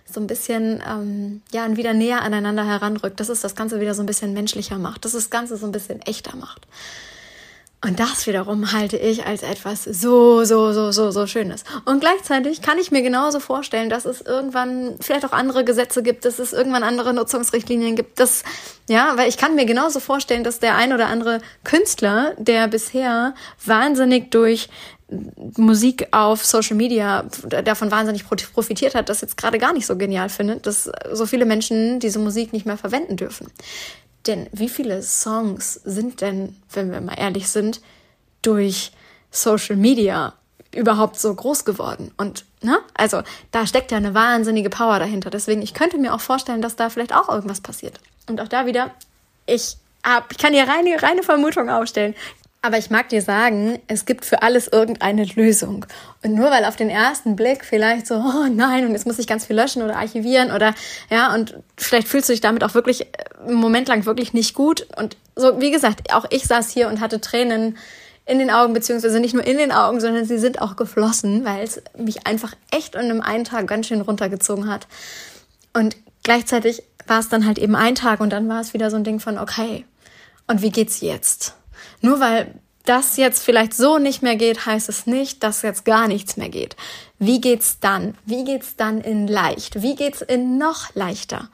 so 0.06 0.20
ein 0.20 0.28
bisschen 0.28 0.82
ähm, 0.88 1.42
ja 1.52 1.76
wieder 1.76 1.94
näher 1.94 2.22
aneinander 2.22 2.66
heranrückt, 2.66 3.20
dass 3.20 3.30
es 3.30 3.42
das 3.42 3.56
Ganze 3.56 3.82
wieder 3.82 3.94
so 3.94 4.02
ein 4.04 4.06
bisschen 4.06 4.34
menschlicher 4.34 4.78
macht, 4.78 5.06
dass 5.06 5.14
es 5.14 5.26
das 5.26 5.30
Ganze 5.30 5.58
so 5.58 5.66
ein 5.66 5.72
bisschen 5.72 6.02
echter 6.02 6.36
macht. 6.36 6.68
Und 7.86 8.00
das 8.00 8.26
wiederum 8.26 8.72
halte 8.72 8.98
ich 8.98 9.28
als 9.28 9.44
etwas 9.44 9.84
so, 9.84 10.44
so, 10.46 10.74
so, 10.74 10.92
so, 10.92 11.12
so 11.12 11.28
Schönes. 11.28 11.64
Und 11.86 12.00
gleichzeitig 12.00 12.64
kann 12.64 12.80
ich 12.80 12.90
mir 12.90 13.04
genauso 13.04 13.40
vorstellen, 13.40 13.92
dass 13.92 14.06
es 14.06 14.22
irgendwann 14.22 14.96
vielleicht 15.00 15.24
auch 15.26 15.32
andere 15.32 15.64
Gesetze 15.64 16.02
gibt, 16.02 16.26
dass 16.26 16.40
es 16.40 16.54
irgendwann 16.54 16.82
andere 16.82 17.14
Nutzungsrichtlinien 17.14 17.96
gibt, 17.96 18.20
dass, 18.20 18.44
ja, 18.90 19.14
weil 19.16 19.30
ich 19.30 19.38
kann 19.38 19.54
mir 19.54 19.66
genauso 19.66 20.00
vorstellen, 20.00 20.44
dass 20.44 20.60
der 20.60 20.76
ein 20.76 20.92
oder 20.92 21.06
andere 21.06 21.40
Künstler, 21.64 22.34
der 22.40 22.68
bisher 22.68 23.36
wahnsinnig 23.64 24.32
durch 24.32 24.70
Musik 25.56 26.08
auf 26.12 26.44
Social 26.44 26.76
Media 26.76 27.26
davon 27.64 27.92
wahnsinnig 27.92 28.26
profitiert 28.28 28.96
hat, 28.96 29.08
das 29.08 29.22
jetzt 29.22 29.38
gerade 29.38 29.60
gar 29.60 29.72
nicht 29.72 29.86
so 29.86 29.96
genial 29.96 30.30
findet, 30.30 30.66
dass 30.66 30.90
so 31.14 31.26
viele 31.28 31.46
Menschen 31.46 32.00
diese 32.00 32.20
Musik 32.20 32.54
nicht 32.54 32.66
mehr 32.66 32.78
verwenden 32.78 33.18
dürfen. 33.18 33.52
Denn 34.26 34.48
wie 34.52 34.70
viele 34.70 35.02
Songs 35.04 35.74
sind 35.86 36.22
denn, 36.22 36.56
wenn 36.72 36.92
wir 36.92 37.02
mal 37.02 37.18
ehrlich 37.18 37.48
sind, 37.50 37.82
durch 38.42 38.92
Social 39.32 39.76
Media 39.76 40.34
überhaupt 40.74 41.20
so 41.20 41.34
groß 41.34 41.64
geworden? 41.66 42.12
Und 42.18 42.46
ne, 42.62 42.80
also 42.94 43.22
da 43.52 43.66
steckt 43.68 43.92
ja 43.92 43.98
eine 43.98 44.14
wahnsinnige 44.14 44.70
Power 44.70 45.00
dahinter. 45.00 45.30
Deswegen, 45.30 45.62
ich 45.62 45.74
könnte 45.74 45.98
mir 45.98 46.14
auch 46.14 46.22
vorstellen, 46.22 46.62
dass 46.62 46.76
da 46.76 46.90
vielleicht 46.90 47.14
auch 47.14 47.30
irgendwas 47.30 47.62
passiert. 47.62 48.00
Und 48.28 48.42
auch 48.42 48.50
da 48.50 48.66
wieder, 48.66 48.92
ich 49.46 49.78
hab, 50.04 50.32
ich 50.32 50.38
kann 50.38 50.54
hier 50.54 50.68
reine, 50.68 51.02
reine 51.02 51.24
Vermutung 51.24 51.70
aufstellen. 51.70 52.16
Aber 52.62 52.78
ich 52.78 52.90
mag 52.90 53.08
dir 53.10 53.22
sagen, 53.22 53.80
es 53.88 54.06
gibt 54.06 54.26
für 54.26 54.42
alles 54.42 54.68
irgendeine 54.68 55.24
Lösung. 55.26 55.86
Und 56.24 56.34
nur 56.34 56.50
weil 56.50 56.66
auf 56.66 56.76
den 56.76 56.90
ersten 56.90 57.36
Blick 57.36 57.64
vielleicht 57.64 58.08
so, 58.08 58.16
oh 58.16 58.48
nein, 58.52 58.86
und 58.86 58.92
jetzt 58.92 59.06
muss 59.06 59.20
ich 59.20 59.28
ganz 59.28 59.46
viel 59.46 59.56
löschen 59.56 59.84
oder 59.84 59.96
archivieren 59.96 60.52
oder 60.52 60.74
ja, 61.10 61.34
und 61.34 61.56
vielleicht 61.78 62.08
fühlst 62.08 62.30
du 62.30 62.34
dich 62.34 62.42
damit 62.42 62.64
auch 62.64 62.74
wirklich 62.74 63.02
äh, 63.02 63.08
einen 63.46 63.56
Moment 63.56 63.88
lang 63.88 64.06
wirklich 64.06 64.34
nicht 64.34 64.54
gut. 64.54 64.88
Und 64.98 65.16
so, 65.36 65.62
wie 65.62 65.72
gesagt, 65.72 66.14
auch 66.14 66.26
ich 66.32 66.46
saß 66.46 66.72
hier 66.72 66.88
und 66.88 67.00
hatte 67.00 67.22
Tränen 67.22 67.78
in 68.26 68.40
den 68.40 68.52
Augen, 68.52 68.74
beziehungsweise 68.74 69.20
nicht 69.20 69.34
nur 69.34 69.46
in 69.46 69.58
den 69.58 69.72
Augen, 69.72 70.02
sondern 70.02 70.26
sie 70.26 70.38
sind 70.38 70.62
auch 70.62 70.76
geflossen, 70.76 71.46
weil 71.46 71.64
es 71.64 71.82
mich 71.98 72.28
einfach 72.28 72.54
echt 72.72 72.96
in 72.96 73.02
einem 73.02 73.22
einen 73.22 73.46
Tag 73.46 73.68
ganz 73.68 73.88
schön 73.88 74.02
runtergezogen 74.02 74.70
hat. 74.70 74.88
Und 75.74 75.96
gleichzeitig 76.24 76.84
war 77.06 77.20
es 77.20 77.30
dann 77.30 77.46
halt 77.46 77.58
eben 77.58 77.76
ein 77.76 77.96
Tag 77.96 78.20
und 78.20 78.32
dann 78.32 78.50
war 78.50 78.60
es 78.60 78.74
wieder 78.74 78.92
so 78.92 78.98
ein 78.98 79.04
Ding 79.04 79.20
von, 79.20 79.38
okay, 79.38 79.86
und 80.48 80.62
wie 80.62 80.72
geht's 80.72 81.02
jetzt? 81.02 81.56
Nur 82.02 82.20
weil 82.20 82.54
das 82.88 83.18
jetzt 83.18 83.44
vielleicht 83.44 83.74
so 83.74 83.98
nicht 83.98 84.24
mehr 84.24 84.38
geht, 84.38 84.66
heißt 84.66 84.88
es 84.88 85.08
nicht, 85.08 85.44
dass 85.44 85.62
jetzt 85.62 85.84
gar 85.84 86.08
nichts 86.08 86.38
mehr 86.38 86.50
geht. 86.50 86.76
Wie 87.20 87.42
geht's 87.42 87.80
dann? 87.80 88.16
Wie 88.26 88.46
geht's 88.46 88.76
dann 88.76 89.02
in 89.02 89.28
leicht? 89.28 89.82
Wie 89.82 89.96
geht's 89.96 90.22
in 90.22 90.58
noch 90.58 90.96
leichter? 90.96 91.50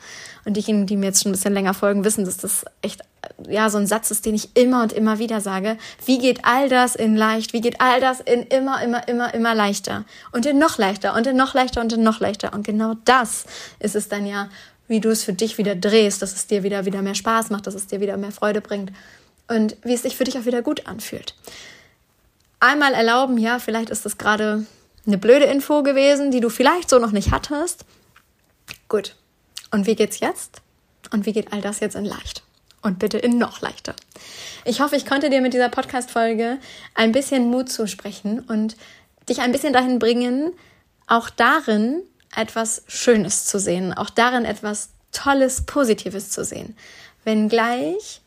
Und 0.46 0.58
diejenigen, 0.58 0.86
die 0.86 0.98
mir 0.98 1.08
jetzt 1.08 1.24
schon 1.24 1.32
ein 1.32 1.36
bisschen 1.36 1.54
länger 1.54 1.74
folgen, 1.74 2.06
wissen, 2.06 2.26
dass 2.26 2.38
das 2.38 2.66
echt 2.82 3.02
ja 3.48 3.70
so 3.70 3.78
ein 3.78 3.88
Satz 3.88 4.12
ist, 4.12 4.26
den 4.26 4.36
ich 4.36 4.56
immer 4.56 4.84
und 4.84 4.94
immer 4.94 5.18
wieder 5.18 5.42
sage. 5.42 5.78
Wie 6.06 6.20
geht 6.20 6.44
all 6.44 6.70
das 6.70 6.96
in 6.96 7.16
leicht? 7.16 7.54
Wie 7.54 7.62
geht 7.62 7.82
all 7.82 8.00
das 8.00 8.20
in 8.20 8.44
immer, 8.44 8.82
immer, 8.84 9.08
immer, 9.08 9.34
immer 9.34 9.56
leichter? 9.56 10.04
Und 10.34 10.46
in 10.46 10.60
noch 10.60 10.78
leichter 10.78 11.16
und 11.16 11.26
in 11.26 11.38
noch 11.38 11.54
leichter 11.54 11.82
und 11.82 11.94
in 11.94 12.04
noch 12.04 12.20
leichter. 12.20 12.54
Und 12.54 12.66
genau 12.66 12.96
das 13.06 13.46
ist 13.80 13.96
es 13.96 14.10
dann 14.10 14.26
ja, 14.26 14.50
wie 14.88 15.00
du 15.00 15.10
es 15.10 15.24
für 15.24 15.34
dich 15.34 15.58
wieder 15.58 15.76
drehst, 15.76 16.22
dass 16.22 16.36
es 16.36 16.46
dir 16.46 16.62
wieder 16.64 16.86
wieder 16.86 17.02
mehr 17.02 17.16
Spaß 17.16 17.50
macht, 17.50 17.66
dass 17.66 17.74
es 17.74 17.88
dir 17.88 18.02
wieder 18.02 18.18
mehr 18.18 18.32
Freude 18.32 18.62
bringt 18.62 18.92
und 19.54 19.78
wie 19.84 19.94
es 19.94 20.02
sich 20.02 20.18
für 20.18 20.24
dich 20.24 20.38
auch 20.38 20.46
wieder 20.46 20.62
gut 20.62 20.88
anfühlt. 20.88 21.36
Einmal 22.60 22.94
erlauben, 22.94 23.38
ja, 23.38 23.60
vielleicht 23.60 23.90
ist 23.90 24.06
das 24.06 24.18
gerade 24.18 24.66
eine 25.06 25.18
blöde 25.18 25.46
Info 25.46 25.84
gewesen, 25.84 26.32
die 26.32 26.40
du 26.40 26.50
vielleicht 26.50 26.90
so 26.90 27.00
noch 27.00 27.12
nicht 27.12 27.32
hattest. 27.32 27.86
Gut. 28.88 29.16
Und 29.72 29.86
wie 29.86 29.96
geht's 29.96 30.20
jetzt? 30.20 30.62
Und 31.12 31.26
wie 31.26 31.34
geht 31.34 31.52
all 31.52 31.62
das 31.62 31.80
jetzt 31.80 31.96
in 31.96 32.06
leicht? 32.06 32.44
Und 32.82 33.00
bitte 33.00 33.18
in 33.18 33.38
noch 33.38 33.62
leichter. 33.62 33.96
Ich 34.66 34.82
hoffe, 34.82 34.96
ich 34.96 35.06
konnte 35.06 35.30
dir 35.30 35.42
mit 35.42 35.54
dieser 35.54 35.70
Podcast-Folge 35.70 36.58
ein 36.96 37.12
bisschen 37.12 37.50
Mut 37.50 37.70
zusprechen 37.70 38.40
und 38.42 38.76
dich 39.28 39.40
ein 39.40 39.52
bisschen 39.52 39.74
dahin 39.74 40.00
bringen, 40.00 40.54
auch 41.08 41.30
darin 41.30 42.02
etwas 42.36 42.84
Schönes 42.88 43.46
zu 43.46 43.60
sehen, 43.60 43.94
auch 43.94 44.10
darin 44.10 44.46
etwas 44.46 44.90
Tolles, 45.12 45.66
Positives 45.66 46.30
zu 46.30 46.44
sehen. 46.44 46.76
Wenngleich 47.24 48.22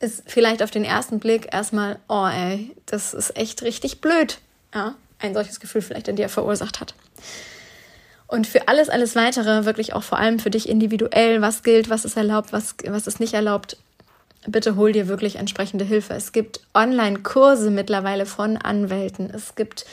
ist 0.00 0.22
vielleicht 0.26 0.62
auf 0.62 0.70
den 0.70 0.84
ersten 0.84 1.18
Blick 1.18 1.52
erstmal, 1.52 1.98
oh 2.08 2.26
ey, 2.26 2.74
das 2.86 3.14
ist 3.14 3.36
echt 3.36 3.62
richtig 3.62 4.00
blöd, 4.00 4.38
ja, 4.74 4.94
ein 5.18 5.34
solches 5.34 5.60
Gefühl 5.60 5.82
vielleicht 5.82 6.08
in 6.08 6.16
dir 6.16 6.28
verursacht 6.28 6.80
hat. 6.80 6.94
Und 8.26 8.46
für 8.46 8.68
alles, 8.68 8.88
alles 8.88 9.14
weitere, 9.14 9.64
wirklich 9.64 9.94
auch 9.94 10.02
vor 10.02 10.18
allem 10.18 10.38
für 10.38 10.50
dich 10.50 10.68
individuell, 10.68 11.40
was 11.40 11.62
gilt, 11.62 11.88
was 11.88 12.04
ist 12.04 12.16
erlaubt, 12.16 12.52
was, 12.52 12.74
was 12.86 13.06
ist 13.06 13.20
nicht 13.20 13.34
erlaubt, 13.34 13.76
bitte 14.46 14.76
hol 14.76 14.92
dir 14.92 15.08
wirklich 15.08 15.36
entsprechende 15.36 15.84
Hilfe. 15.84 16.14
Es 16.14 16.32
gibt 16.32 16.60
Online-Kurse 16.74 17.70
mittlerweile 17.70 18.26
von 18.26 18.56
Anwälten. 18.56 19.30
Es 19.30 19.54
gibt 19.54 19.86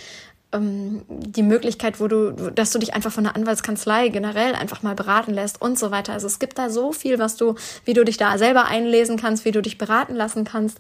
ähm, 0.54 1.04
die 1.10 1.44
Möglichkeit, 1.44 2.00
wo 2.00 2.08
du, 2.08 2.32
dass 2.32 2.72
du 2.72 2.80
dich 2.80 2.94
einfach 2.94 3.12
von 3.12 3.24
der 3.24 3.36
Anwaltskanzlei 3.36 4.10
generell 4.10 4.56
einfach 4.56 4.84
mal 4.84 4.96
beraten 4.96 5.34
lässt 5.34 5.62
und 5.62 5.78
so 5.78 5.92
weiter. 5.92 6.14
Also 6.14 6.28
es 6.28 6.40
gibt 6.40 6.58
da 6.58 6.70
so 6.70 6.92
viel, 6.92 7.20
was 7.20 7.36
du, 7.36 7.56
wie 7.86 7.94
du 7.94 8.06
dich 8.06 8.18
da 8.18 8.38
selber 8.38 8.66
einlesen 8.66 9.18
kannst, 9.18 9.46
wie 9.46 9.52
du 9.52 9.62
dich 9.62 9.78
beraten 9.78 10.16
lassen 10.16 10.46
kannst. 10.46 10.78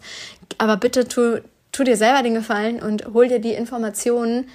Aber 0.57 0.77
bitte 0.77 1.07
tu, 1.07 1.41
tu 1.71 1.83
dir 1.83 1.97
selber 1.97 2.23
den 2.23 2.35
Gefallen 2.35 2.81
und 2.81 3.07
hol 3.13 3.27
dir 3.27 3.39
die 3.39 3.53
Informationen 3.53 4.45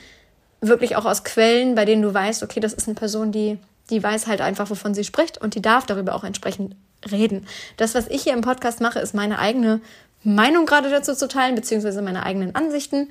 wirklich 0.60 0.96
auch 0.96 1.04
aus 1.04 1.24
Quellen, 1.24 1.74
bei 1.74 1.84
denen 1.84 2.02
du 2.02 2.12
weißt, 2.12 2.42
okay, 2.42 2.60
das 2.60 2.72
ist 2.72 2.88
eine 2.88 2.94
Person, 2.94 3.32
die, 3.32 3.58
die 3.90 4.02
weiß 4.02 4.26
halt 4.26 4.40
einfach, 4.40 4.70
wovon 4.70 4.94
sie 4.94 5.04
spricht 5.04 5.38
und 5.38 5.54
die 5.54 5.62
darf 5.62 5.86
darüber 5.86 6.14
auch 6.14 6.24
entsprechend 6.24 6.74
reden. 7.10 7.46
Das, 7.76 7.94
was 7.94 8.08
ich 8.08 8.22
hier 8.22 8.32
im 8.32 8.40
Podcast 8.40 8.80
mache, 8.80 8.98
ist 8.98 9.14
meine 9.14 9.38
eigene 9.38 9.80
Meinung 10.24 10.66
gerade 10.66 10.90
dazu 10.90 11.14
zu 11.14 11.28
teilen, 11.28 11.54
beziehungsweise 11.54 12.02
meine 12.02 12.24
eigenen 12.24 12.54
Ansichten. 12.54 13.08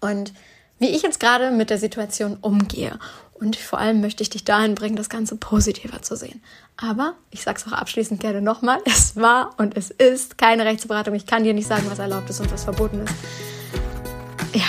Und 0.00 0.32
wie 0.80 0.88
ich 0.88 1.02
jetzt 1.02 1.20
gerade 1.20 1.52
mit 1.52 1.70
der 1.70 1.78
Situation 1.78 2.38
umgehe. 2.40 2.98
Und 3.34 3.56
vor 3.56 3.78
allem 3.78 4.00
möchte 4.00 4.22
ich 4.22 4.30
dich 4.30 4.44
dahin 4.44 4.74
bringen, 4.74 4.96
das 4.96 5.08
Ganze 5.08 5.36
positiver 5.36 6.02
zu 6.02 6.16
sehen. 6.16 6.42
Aber 6.76 7.14
ich 7.30 7.42
sage 7.42 7.58
es 7.58 7.66
auch 7.66 7.76
abschließend 7.76 8.20
gerne 8.20 8.42
nochmal, 8.42 8.80
es 8.84 9.16
war 9.16 9.54
und 9.56 9.76
es 9.76 9.90
ist 9.90 10.36
keine 10.36 10.64
Rechtsberatung. 10.64 11.14
Ich 11.14 11.26
kann 11.26 11.44
dir 11.44 11.54
nicht 11.54 11.68
sagen, 11.68 11.86
was 11.88 12.00
erlaubt 12.00 12.28
ist 12.28 12.40
und 12.40 12.52
was 12.52 12.64
verboten 12.64 13.00
ist. 13.00 13.14
Ja, 14.54 14.66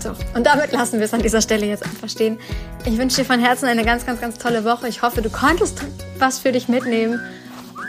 so. 0.00 0.14
Und 0.34 0.44
damit 0.44 0.72
lassen 0.72 0.98
wir 0.98 1.04
es 1.04 1.14
an 1.14 1.22
dieser 1.22 1.40
Stelle 1.40 1.66
jetzt 1.66 1.84
einfach 1.84 2.08
stehen. 2.08 2.38
Ich 2.84 2.98
wünsche 2.98 3.16
dir 3.16 3.24
von 3.24 3.40
Herzen 3.40 3.66
eine 3.66 3.84
ganz, 3.84 4.04
ganz, 4.04 4.20
ganz 4.20 4.38
tolle 4.38 4.64
Woche. 4.64 4.88
Ich 4.88 5.02
hoffe, 5.02 5.22
du 5.22 5.30
konntest 5.30 5.82
was 6.18 6.38
für 6.38 6.52
dich 6.52 6.68
mitnehmen. 6.68 7.20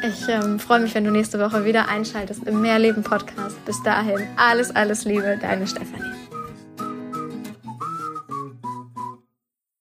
Ich 0.03 0.27
ähm, 0.29 0.59
freue 0.59 0.79
mich, 0.79 0.95
wenn 0.95 1.03
du 1.03 1.11
nächste 1.11 1.39
Woche 1.39 1.63
wieder 1.63 1.87
einschaltest 1.87 2.43
im 2.43 2.61
Mehrleben 2.61 3.03
Podcast. 3.03 3.63
Bis 3.65 3.81
dahin, 3.83 4.27
alles, 4.35 4.75
alles 4.75 5.05
Liebe, 5.05 5.37
deine 5.39 5.67
Stefanie. 5.67 6.20